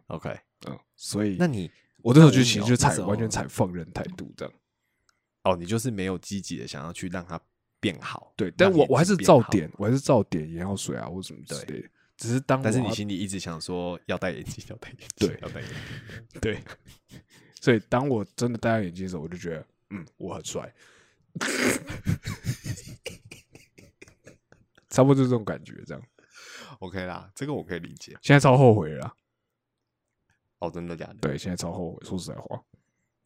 [0.08, 0.36] ，OK，
[0.66, 1.70] 嗯，所以那你
[2.02, 4.54] 我那时候就其实就采完全采放任态度这样。
[5.44, 7.40] 哦，你就是没有积极的想要去让它
[7.80, 8.34] 变好。
[8.36, 11.88] 对，但我我还是照点，我还是照点眼药水啊或什么之对类的。
[12.18, 15.78] 只是当但是你心里一直想说要戴眼镜，要戴眼镜，对要戴眼镜。
[16.40, 16.60] 对，
[17.60, 20.74] 所以当我真的戴上眼镜的时候，我就觉得，嗯，我很帅，
[24.90, 25.80] 差不多就是这种感觉。
[25.86, 26.02] 这样
[26.80, 28.18] ，OK 啦，这个我可以理解。
[28.20, 29.14] 现在超后悔了啦。
[30.58, 32.04] 哦，真的假的？，对，现在超后悔。
[32.04, 32.60] 说实在话，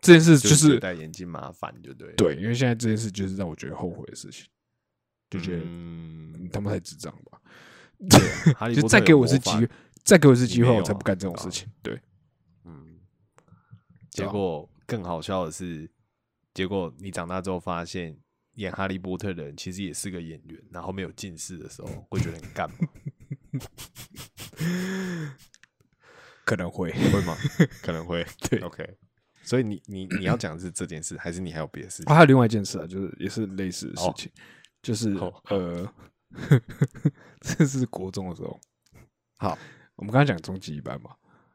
[0.01, 2.15] 这件事就就是戴眼镜麻烦，就对了。
[2.17, 4.47] 对，因为现在这件事就是让我觉得后悔的事情，
[5.31, 5.63] 就觉得、
[6.53, 7.41] 他们太智障了吧。
[8.09, 9.69] 对啊 哈利波特就再给我一次机会，
[10.05, 11.69] 再给我一次机会，我才不干这种事情。
[11.83, 12.01] 对，
[12.65, 12.99] 嗯，
[14.11, 15.91] 结果更好笑的是，
[16.55, 18.17] 结果你长大之后发现，
[18.55, 22.77] 演哈利波特的人其实也是个演员，然后没有近视的时候， 会觉得很干嘛？
[26.45, 26.91] 可能会。
[26.91, 27.37] 会吗？
[27.83, 28.27] 可能会。
[28.51, 28.97] 对，OK。
[29.45, 32.15] 所以你你你要讲的是这件事，还是你还有别的事啊，情？
[32.15, 34.31] 还有另外一件事啊，就是也是类似的事哦情，
[34.83, 35.93] 就是哦呃，
[37.41, 38.59] 这是国中的时候，
[39.39, 39.59] 好，
[39.97, 41.11] 我们刚刚讲终极一班嘛，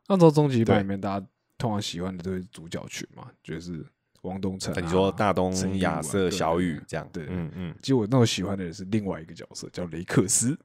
[0.07, 3.86] 那时候终极一班里面，大家通常喜欢的都是主角群嘛，就是
[4.21, 4.82] 王东城、啊。
[4.82, 7.25] 你说大东、亚瑟、小雨这样，对。
[7.25, 7.75] 对嗯嗯。
[7.82, 10.57] 其实我那时候喜欢的人是另外一个角色，叫雷克斯。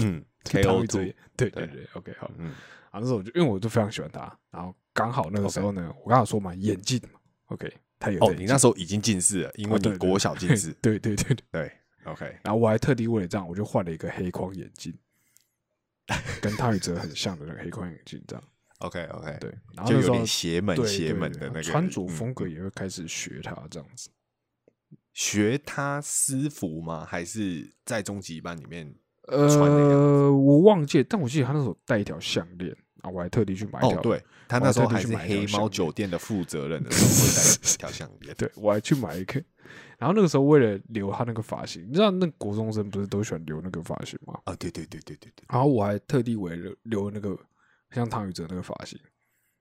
[0.00, 1.50] 嗯唐，KO 对对。
[1.50, 2.30] 对对，OK 好。
[2.38, 2.50] 嗯。
[2.90, 4.20] 啊，那时候我就因为我就非常喜欢他，
[4.50, 11.72] 然后刚好那个时候呢，我刚好说嘛，眼镜嘛，OK，他有你那时候已经近视了，因为你国小近视，对对对对，对
[12.04, 14.92] ，OK，然后我还特地为了这样，我就换了一个黑框眼镜，
[16.40, 18.44] 跟汤禹哲很像的那个黑框眼镜，这样
[18.78, 19.54] OK OK，对。
[19.74, 24.10] 然后有点邪门邪门的那个穿着嗯风格也会开始学他这样子。
[25.12, 27.04] 学他私服吗？
[27.04, 28.94] 还是在终极班里面
[29.28, 33.98] 呃，我忘记了，但我记得他那时候戴一条项链啊，我还特地去买一条。
[33.98, 38.34] 哦，对他那时候还是黑猫酒店的负责人的 时候，会带一条项链。
[38.36, 39.42] 对，我还去买一个。
[39.98, 44.38] 然后那个时候为了留他那个发型，你知道那国中生不是都喜欢留那个发型吗？
[44.44, 47.38] 啊，对对对对对对，然后我还特地为了留那个
[47.92, 48.98] 像唐禹哲那个发型。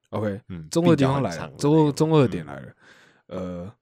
[0.10, 2.74] OK，嗯，中二鬓角地方来了中二中二嗯点来了。
[3.28, 3.74] 呃，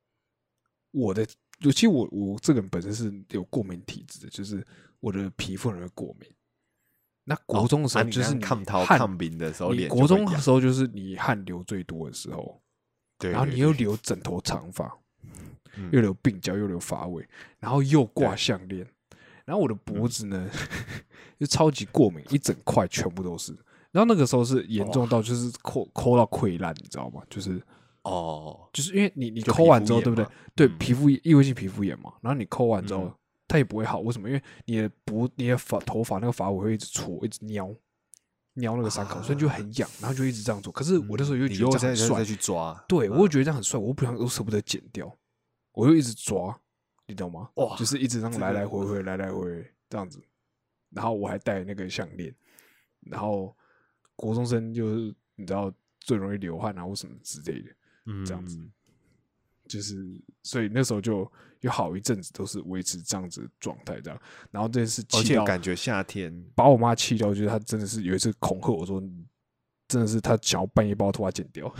[0.92, 1.26] 我的，
[1.60, 4.64] 尤其我我这个人本身是有过敏体质的，就是
[5.00, 6.30] 我的皮肤很容易过敏。
[7.26, 12.60] 那国中的时候就是你抗涛汗抗病的时候，你国中的时候就是你汗流最多的时候，
[13.18, 14.92] 对，然后你又留整头长发，
[15.78, 17.28] 嗯又留鬓角，又留发尾，
[17.60, 18.86] 然后又挂项链，
[19.46, 20.50] 然后我的脖子呢
[21.40, 23.56] 就超级过敏，一整块全部都是。
[23.92, 27.24] 然后那个时候是严重到就是抠抠到溃烂，你知道吗？
[27.30, 27.62] 就是
[28.04, 30.26] 哦，就是因为你你抠完之后，对不对？
[30.56, 32.14] 对，嗯皮肤异位性皮肤炎嘛。
[32.22, 33.14] 然后你抠完之后嗯，
[33.50, 34.30] 它也不会好，为什么？
[34.30, 37.76] 因为你的不、你的发头发那个发尾会一直搓，一直撩
[38.54, 40.72] 撩那个伤口，所以就很痒，然后就一直这样做。
[40.72, 45.12] 可是我那时候又觉得这样很帅又再去抓，对，嗯我又觉得这样很帅，我不想，我舍不得剪掉，
[45.72, 46.58] 我又一直抓，
[47.08, 47.50] 你懂吗？
[47.56, 50.22] 哇就是一直这样来来回回，来来回回这样子，
[50.92, 52.32] 然后我还戴那个项链，
[53.02, 53.56] 然后
[54.16, 57.72] 国中生就是你知道最容易流汗啊或什么之类的，
[58.06, 58.60] 嗯这样子
[59.70, 59.96] 就是
[60.44, 69.02] 所以那时候就有好一阵子都是维持这样子的状态，这样，然后这件事而气到且感觉夏天把我妈气到，就是她真的是有一次恐吓我说，
[69.88, 71.74] 真的是她想要半夜把我头发剪掉。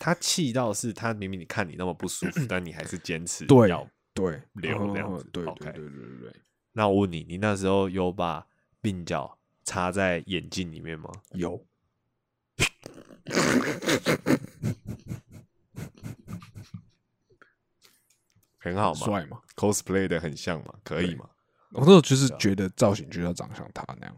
[0.00, 3.88] 他气到是他明明你看你那么不舒服，但你还是坚持对要。
[4.14, 6.32] 对，留这样子嗯对对 OK 对对对对，
[6.72, 8.46] 那我问你，你那时候有把
[8.82, 11.10] 鬓角插在眼镜里面吗？
[11.32, 11.64] 有
[18.58, 21.28] 很好嘛帅嘛？，cosplay 的很像嘛，可以嘛？
[21.72, 24.16] 我那时候就是觉得造型就要长像他那样，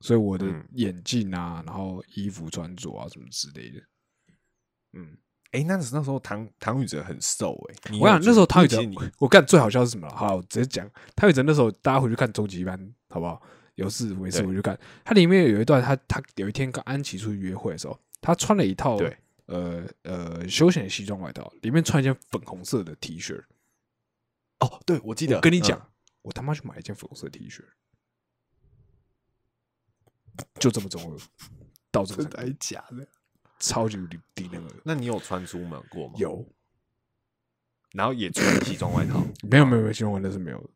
[0.00, 0.68] 所以我的嗯。
[0.74, 3.80] 眼镜啊，然后衣服穿着啊什么之类的，
[4.94, 5.16] 嗯，
[5.52, 8.80] 哎、那时那时候唐唐禹哲很瘦哎、你我想那时候唐禹哲
[9.18, 10.08] 我干最好笑是什么？
[10.08, 10.16] 了？
[10.16, 10.90] 好，我直接讲。
[11.14, 13.40] 唐禹哲那时候大家回去看终极一班好不好？
[13.76, 14.46] 有事没事对。
[14.48, 23.42] 回去看，他里面有一段他他有一天跟安琪出去约会的时候，他穿了一套对呃呃休闲西装外套，里面穿一件粉红色的 T 恤。
[24.60, 25.88] 哦，对我记得我跟你讲，嗯
[26.22, 27.64] 我他妈去买一件粉红色 T 恤，
[30.60, 31.18] 就这么中二，
[31.90, 33.06] 到这个真的还，假的？
[33.58, 34.68] 超级无敌低那个。
[34.84, 36.46] 那你有穿出门过吗？，有
[37.92, 39.20] 然后也穿西装外套。
[39.42, 40.70] 没有没有没有，西装外套是没有的。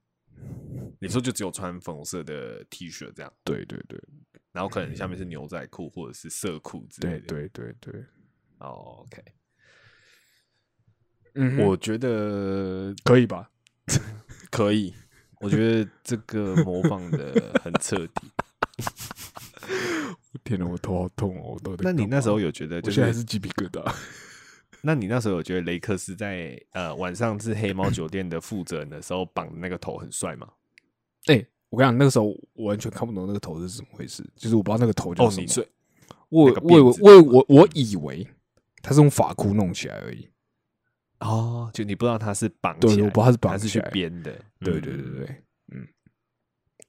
[1.00, 4.02] 你说就只有穿粉红色的 T 恤这样，对对对
[4.52, 7.26] 然后可能下面是牛仔裤或者是色裤之类的。
[7.26, 8.04] 对对对对，
[8.58, 9.22] 哦，OK，
[11.34, 13.50] 嗯我觉得可以吧？
[14.50, 14.94] 可以，
[15.40, 18.30] 我觉得这个模仿的很彻底。
[20.44, 21.52] 天哪，我头好痛哦！
[21.54, 23.24] 我都在那你那时候有觉得就我现在是？
[23.24, 23.82] 鸡皮疙瘩。
[24.82, 30.48] 那你那时候有觉得雷克斯在呃晚上是黑猫酒店的负责人的时候绑的那个头很帅吗？
[31.26, 35.42] 哎、我跟你讲，那个时候我完全看不懂那个头是怎么回事，就是我不知道那个头叫哦，什么。
[35.42, 35.68] 你睡
[36.28, 38.26] 我那个我我我我以为
[38.86, 40.30] 他是用发箍弄起来而已。
[41.18, 44.30] 哦，就你不知道他是绑对起来，我不知道他是绑他是去编的。
[44.60, 45.88] 对嗯对对对，嗯。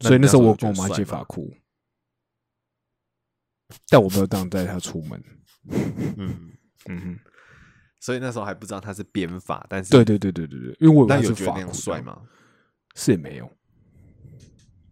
[0.01, 1.51] 所以那时候我跟我妈借得帅吗发箍，
[3.89, 5.23] 但我没有当带她出门。
[5.69, 6.53] 嗯，
[6.85, 7.19] 嗯哼，
[7.99, 11.73] 所以那时候还不知道他是编法，但是对对对对对对，因为我有觉得那样？
[11.73, 12.21] 帅吗？
[12.93, 13.51] 是也没有。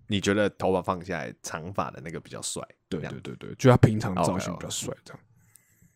[0.07, 2.63] 你觉得头发放下来长发的那个比较帅？
[2.89, 5.21] 对对对对，就他平常造型比较帅，这样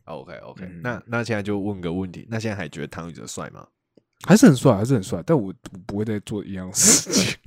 [0.09, 3.67] OK OK，、嗯那那现在就问个问题，那现在还觉得唐禹哲帅吗？
[4.27, 5.23] 还是很帅，还是很帅。
[5.25, 7.37] 但我我不会再做一样事情。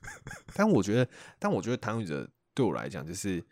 [0.54, 1.08] 但我觉得，
[1.38, 3.42] 但我觉得唐禹哲对我来讲，就是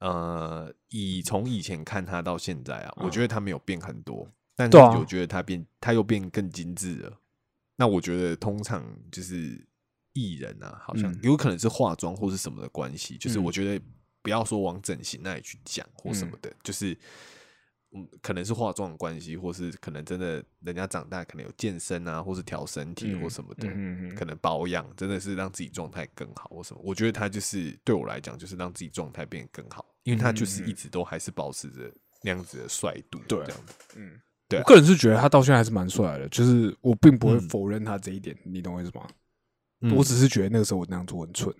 [0.00, 7.20] 呃，以从以前看他到现在啊，我觉得他没有变很多，但是我觉得他变，他又变更精致了。
[7.76, 9.64] 那我觉得通常就是
[10.14, 13.84] 艺人啊，好像嗯有可能是化妆或是什么的关系，就是嗯我觉得
[14.22, 16.98] 不要说往整形那里去讲或什么的，就是
[17.92, 26.80] 嗯，可能是化妆的关系，或是可能真的人家长大可能有健身啊，或是调身体或什么的，嗯嗯可能保养真的是让自己状态更好或什么。
[26.84, 31.90] 我觉得他就是对我来讲，就是让自己状态变得更好，因为他就是一直都还是保持着
[32.22, 33.74] 那样子的帅度，对这样子。
[33.96, 39.08] 嗯，对啊我个人是觉得他到现在还是蛮帅的，就是我并不会嗯否认他这一点，你懂我意思吗？
[39.80, 41.54] 嗯我只是觉得那个时候我那样做很蠢。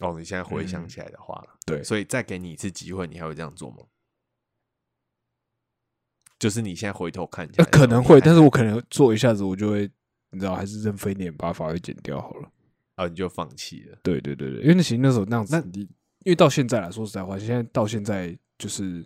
[0.00, 3.78] 哦，你现在回想嗯起来的话，对所以再给你一次机会，你还会这样做吗？
[6.38, 9.90] 就是你现在回头看起呃，来可能会，但是我可能做一下子，我就会，
[10.30, 12.50] 你知道，还是扔飞点把发尾剪掉好了。
[12.96, 13.98] 啊，你就放弃了。
[14.02, 19.04] 对对对对，因为那其实那时候那样子那，你因为到现在来说实在话，现在到现在就是，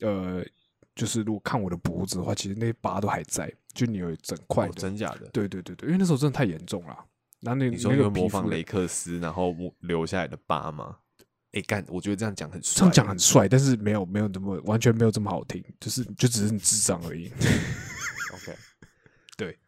[0.00, 0.42] 呃，
[0.94, 4.68] 就是如果看我的脖子的话，其实那些疤都还在，就你有一整块。
[4.70, 5.26] 真假的？
[5.32, 6.96] 对对对对，因为那时候真的太严重了。
[7.40, 10.96] 然后那你说那因为模仿雷克斯，然后留下来的疤吗？
[11.52, 12.74] 哎，干，我觉得这样讲很帅。
[12.74, 17.30] 这样讲很帅，但是没有没有这么完全没有这么好听，就是就只是你智障而已。
[18.34, 18.56] OK，
[19.36, 19.58] 对，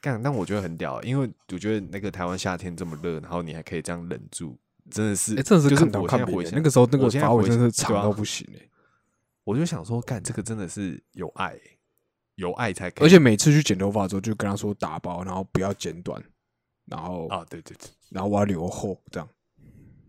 [0.00, 4.56] 干，但我觉得很屌，因为我觉得那个台湾夏天这么热，然后你还可以这样忍住，
[4.90, 6.32] 真的是，哎，真的是看头我看扁的。
[6.32, 8.68] 现在回想那个时候那个发尾真的是长到不行哎。
[9.44, 11.58] 我就想说，干这个真的是有爱，
[12.36, 13.06] 有爱才可以。
[13.06, 16.22] 而且每次去剪头发的时候，就跟他说打包，然后不要剪短，
[16.84, 19.28] 然后啊，对对对，然后我要留后，这样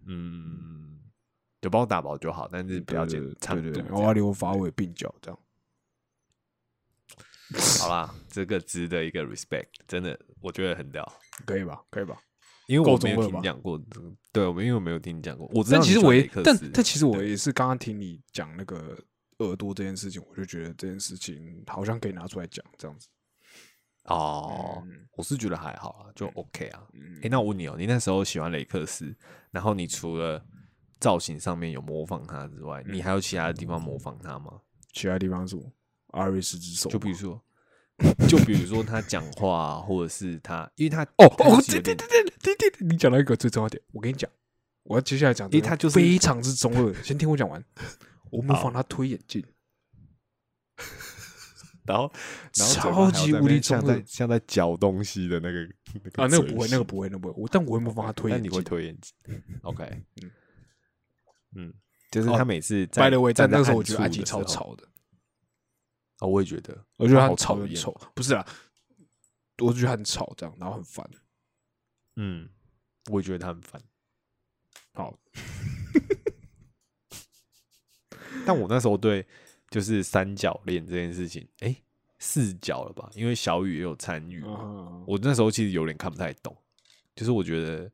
[0.05, 0.72] 嗯，
[1.64, 3.72] 就帮我打薄就好，但是不要剪对对长度。
[3.72, 5.39] 对我要留发尾鬓角，这样
[7.80, 11.09] 好啦，这个值得一个 respect，真的，我觉得很屌。
[11.45, 11.82] 可以吧？
[11.89, 12.18] 可以吧？
[12.68, 13.82] 因为我没有听你讲过，
[14.32, 15.49] 对，我们因为我没有听你讲过。
[15.53, 18.97] 我知道其实我也但但其实我也是刚刚听你讲那个
[19.39, 23.07] 耳朵这件事情，我就觉得这件事情好像可以拿出来讲，这样子。
[24.05, 26.84] 哦，嗯我是觉得还好啊，就 OK 啊。
[26.93, 29.16] 嗯诶，那我问你哦，你那时候喜欢雷克斯，
[29.51, 30.43] 然后你除了
[31.03, 34.61] 造型上面有模仿他之外，嗯你还有其他的地方模仿他吗？
[34.93, 35.69] 其他地方是什么
[36.11, 37.41] 阿瑞斯之手，就比如说，
[38.29, 44.31] 就比如说他讲话啊，或者是他，因为他哦哦，对对对对对对，你讲到一个最重要点，我跟你讲，
[44.83, 46.93] 我要接下来讲这个，因为他就是非常之中二。
[47.03, 47.61] 先听我讲完，
[48.31, 49.43] 我模仿他推眼镜，
[51.85, 52.09] 然后
[52.55, 55.61] 然后超级无敌像中二在像在嚼东西的那个
[56.23, 58.63] 啊，那个不会，那个不会，那个不会，我但我会模仿他推眼镜但你会。
[58.63, 59.83] 推眼镜，OK，
[60.21, 60.31] 嗯
[61.55, 61.73] 嗯，
[62.11, 64.87] 就是哦他每次在 By the way，在站那个时候，我觉得安吉超吵的，
[66.19, 68.45] 哦，我也觉得，我觉得他吵很丑，不是啦，
[69.59, 71.09] 我觉得他很吵，这样，然后很烦。
[72.15, 72.49] 嗯，
[73.09, 73.81] 我也觉得他很烦。
[74.93, 75.17] 好，
[78.45, 79.25] 但我那时候对
[79.69, 81.75] 就是三角恋这件事情，哎、
[82.19, 83.09] 四角了吧？
[83.15, 84.43] 因为小雨也有参与
[85.07, 86.55] 我那时候其实有点看不太懂，
[87.15, 87.91] 就是我觉得呃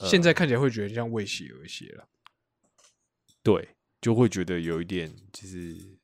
[0.00, 2.06] 现在看起来会觉得像为写而写了，
[3.42, 3.68] 对，
[4.00, 5.98] 就会觉得有一点就是，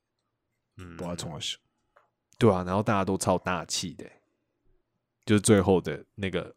[0.76, 1.58] 嗯不知道从哪想。
[2.38, 4.22] 对啊，然后大家都超大气的欸、
[5.24, 6.54] 就是最后的那个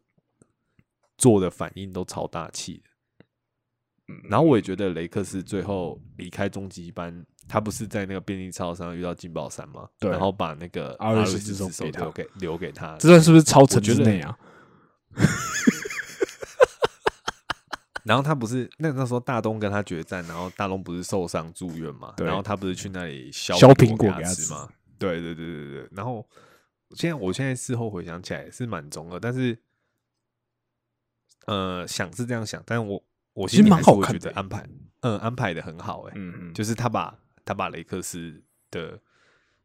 [1.16, 2.82] 做的反应都超大气的。
[4.08, 9.88] 嗯然后我也觉得雷克斯最后离开终极班，他不是在那个便利超商遇到金宝山吗？
[9.98, 14.38] 对然后把那个阿瑞斯之手给他留给留给他，这段是不是超城我觉得之内啊？
[18.08, 22.14] 然后他不是那那时候大东跟他决战，然后大东不是受伤住院嘛？
[22.16, 24.66] 对然后他不是去那里削削苹苹果给他吃吗？
[24.98, 25.88] 对对对对对。
[25.92, 26.26] 然后
[26.96, 29.58] 现在我现在事后回想起来是蛮中二，但是
[31.44, 33.04] 呃想是这样想，但我
[33.34, 34.66] 我其实蛮好看的欸觉得安排
[35.00, 38.98] 嗯安排的很好哎、嗯嗯，就是他把他把雷克斯的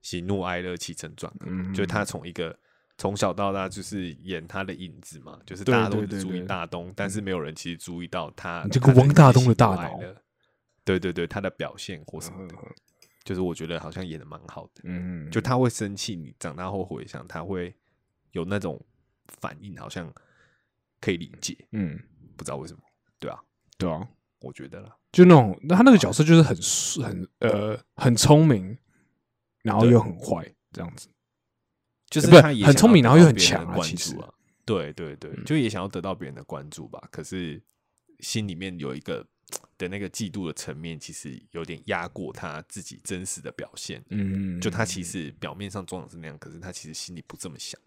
[0.02, 2.60] 喜怒哀乐起承转合，嗯就是他从一个
[2.98, 10.00] 从小到大就是演他的影子嘛，就是大家都只注意大东，但是没有人其实注意到他这个王大东的大脑
[10.86, 12.56] 对对对，他的表现或什么的，
[13.24, 17.74] 就是我觉得好像演的蛮好的，嗯，就他会生气，你长大后回想，他会
[18.32, 18.80] 有那种
[19.40, 20.14] 反应，好像
[21.00, 21.98] 可以理解，嗯，
[22.36, 22.82] 不知道为什么，
[23.18, 23.40] 对啊，
[23.78, 24.06] 对啊，
[24.40, 26.56] 我觉得啦，就那种，那他那个角色就是很
[27.06, 28.78] 很呃很聪明，
[29.62, 31.08] 然后又很坏这样子。
[32.10, 34.34] 就是他也想很聪明然后又很强啊其实关注啊，
[34.66, 37.02] 对对对，嗯就也想要得到别人的关注吧。
[37.12, 37.62] 可是
[38.20, 39.26] 心里面有一个
[39.78, 44.04] 的那个嫉妒的层面，其实有点压过他自己真实的表现。
[44.10, 47.80] 嗯，就他其实表面上装的是那样，可是他其实心里不这么想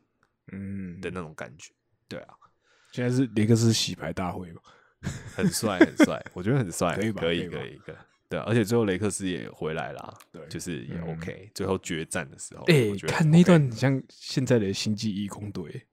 [0.52, 1.72] 嗯的那种感觉。
[2.08, 2.34] 对啊，
[2.92, 4.60] 现在是雷克斯洗牌大会嘛？
[5.34, 7.96] 很帅，很帅，我觉得很帅，可以吧可以，可以吧可以，可以。
[8.28, 11.50] 对啊，而且最后雷克斯也回来啦，对就是也嗯 OK。
[11.54, 15.86] 最后决战的时候，哎我觉，得看那段很像现在的星际义工队。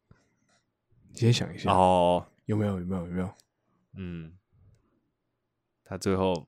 [1.10, 2.80] 你先想一下，哦，有没有？
[2.80, 3.02] 有没有？
[3.06, 3.34] 有没有？
[3.98, 4.34] 嗯，
[5.84, 6.48] 他最后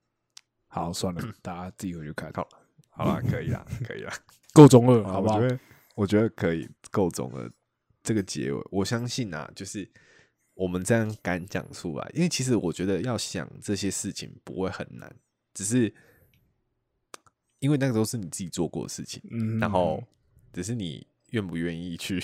[0.67, 2.47] 好，算了，大家自己回去看，好
[2.89, 4.11] 好了，可以啦，可以啦，
[4.53, 5.47] 够中二，好不好我觉？
[5.49, 5.59] 得
[5.95, 7.51] 我觉得可以够中二。
[8.01, 9.87] 这个结尾，我相信啊，就是
[10.53, 15.15] 我们这样敢讲出来，因为其实我觉得要想这些事情不会很难，
[15.55, 15.91] 只是
[17.57, 20.03] 因为那个都是你自己做过的事情，嗯，然后
[20.53, 22.21] 只是你愿不愿意去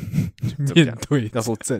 [0.74, 1.78] 面讲对要说正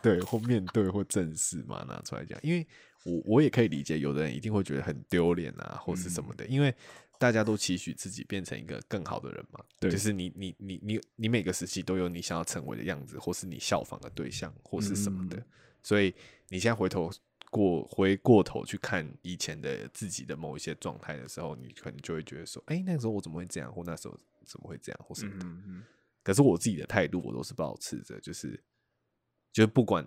[0.00, 2.64] 对或面对或正视嘛，拿出来讲，因为
[3.04, 6.72] 我我也可以理解，有的人一定会觉得很丢脸啊，或是什么的，因为
[7.18, 15.44] 大家都期许自己变成一个更好的人嘛，对就是你你你你你每个时期都有你想要成为的样子，或是你效仿的对象，或是什么的，嗯。
[15.82, 16.14] 所以
[16.48, 17.10] 你现在回头
[17.50, 25.46] 过回过头去看以前的自己的某一些状态的时候，你可能就会觉得说，哎、那个时候我怎么会这样，或那时候怎么会这样，或什么的。
[25.46, 25.84] 嗯嗯
[26.22, 28.62] 可是我自己的态度，我都是保持着，就是
[29.52, 30.06] 就是不管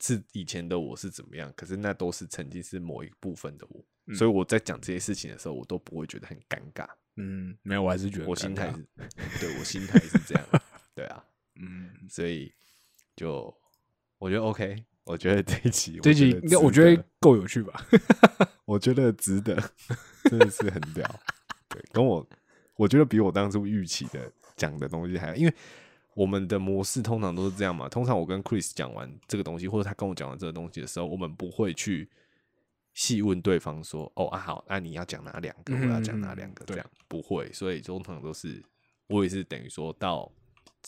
[0.00, 4.14] 是以前的我是怎么样，可是那都是曾经是某一部分的我，嗯。
[4.14, 6.86] 所以我在讲这些事情的时候，我都不会觉得很尴尬。
[7.14, 8.86] 嗯，没有，我还是觉得我心态是，
[9.40, 10.46] 对我心态是这样，
[10.94, 11.24] 对啊，
[11.56, 12.52] 嗯，所以
[13.14, 13.56] 就
[14.18, 17.86] 我觉得 OK，我觉得这一集，这集应该我觉得够有趣吧？
[18.66, 19.54] 我觉得值得，
[20.24, 21.08] 真的是很屌。
[21.68, 22.28] 对，跟我
[22.74, 25.54] 我觉得比我当初预期的讲的东西还，因为
[26.14, 27.88] 我们的模式通常都是这样嘛。
[27.88, 32.10] 通常我跟 Chris 讲完这个东西，或者他跟我讲完这个东西的时候，我们不会去
[32.92, 35.72] 细问对方说：“哦啊好，那、你要讲哪两个？
[35.74, 38.60] 我要讲哪两个？”这样不会，所以通常都是
[39.06, 40.28] 我也是等于说到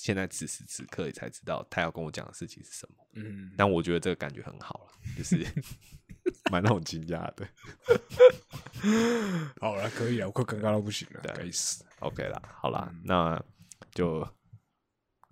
[0.01, 2.94] 现在此时此刻也才知道他要跟我讲的事情是什么。
[3.14, 5.44] 嗯，但我觉得这个感觉很好了，就是
[6.53, 7.49] 蛮让我惊讶的。
[9.61, 11.84] 好了，可以了，我快尴尬到不行了，对该死。
[11.99, 13.44] OK 啦，好啦，嗯那
[13.90, 14.26] 就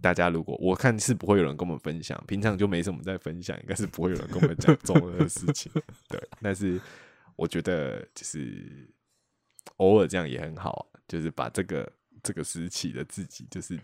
[0.03, 5.71] 大家如果我看是不会有人跟我们分享，平常就没什么在分享，应该是不会有人跟我们讲中二的事情。
[6.09, 6.81] 对，但是
[7.37, 8.93] 我觉得就是
[9.77, 11.91] 偶尔这样也很好啊，就是把这个
[12.21, 13.79] 这个时期的自己，就是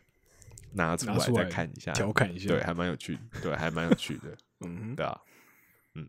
[0.75, 5.21] 拿出来再看一下，调侃一下对，还蛮有趣，对，还蛮有趣的， 嗯，对啊，
[5.95, 6.09] 嗯，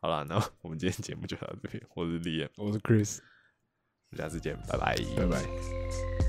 [0.00, 3.18] 好了，那我们今天节目就到这边，我是李彦，我是 Chris，
[4.10, 6.27] 我们下次见，拜拜，拜拜。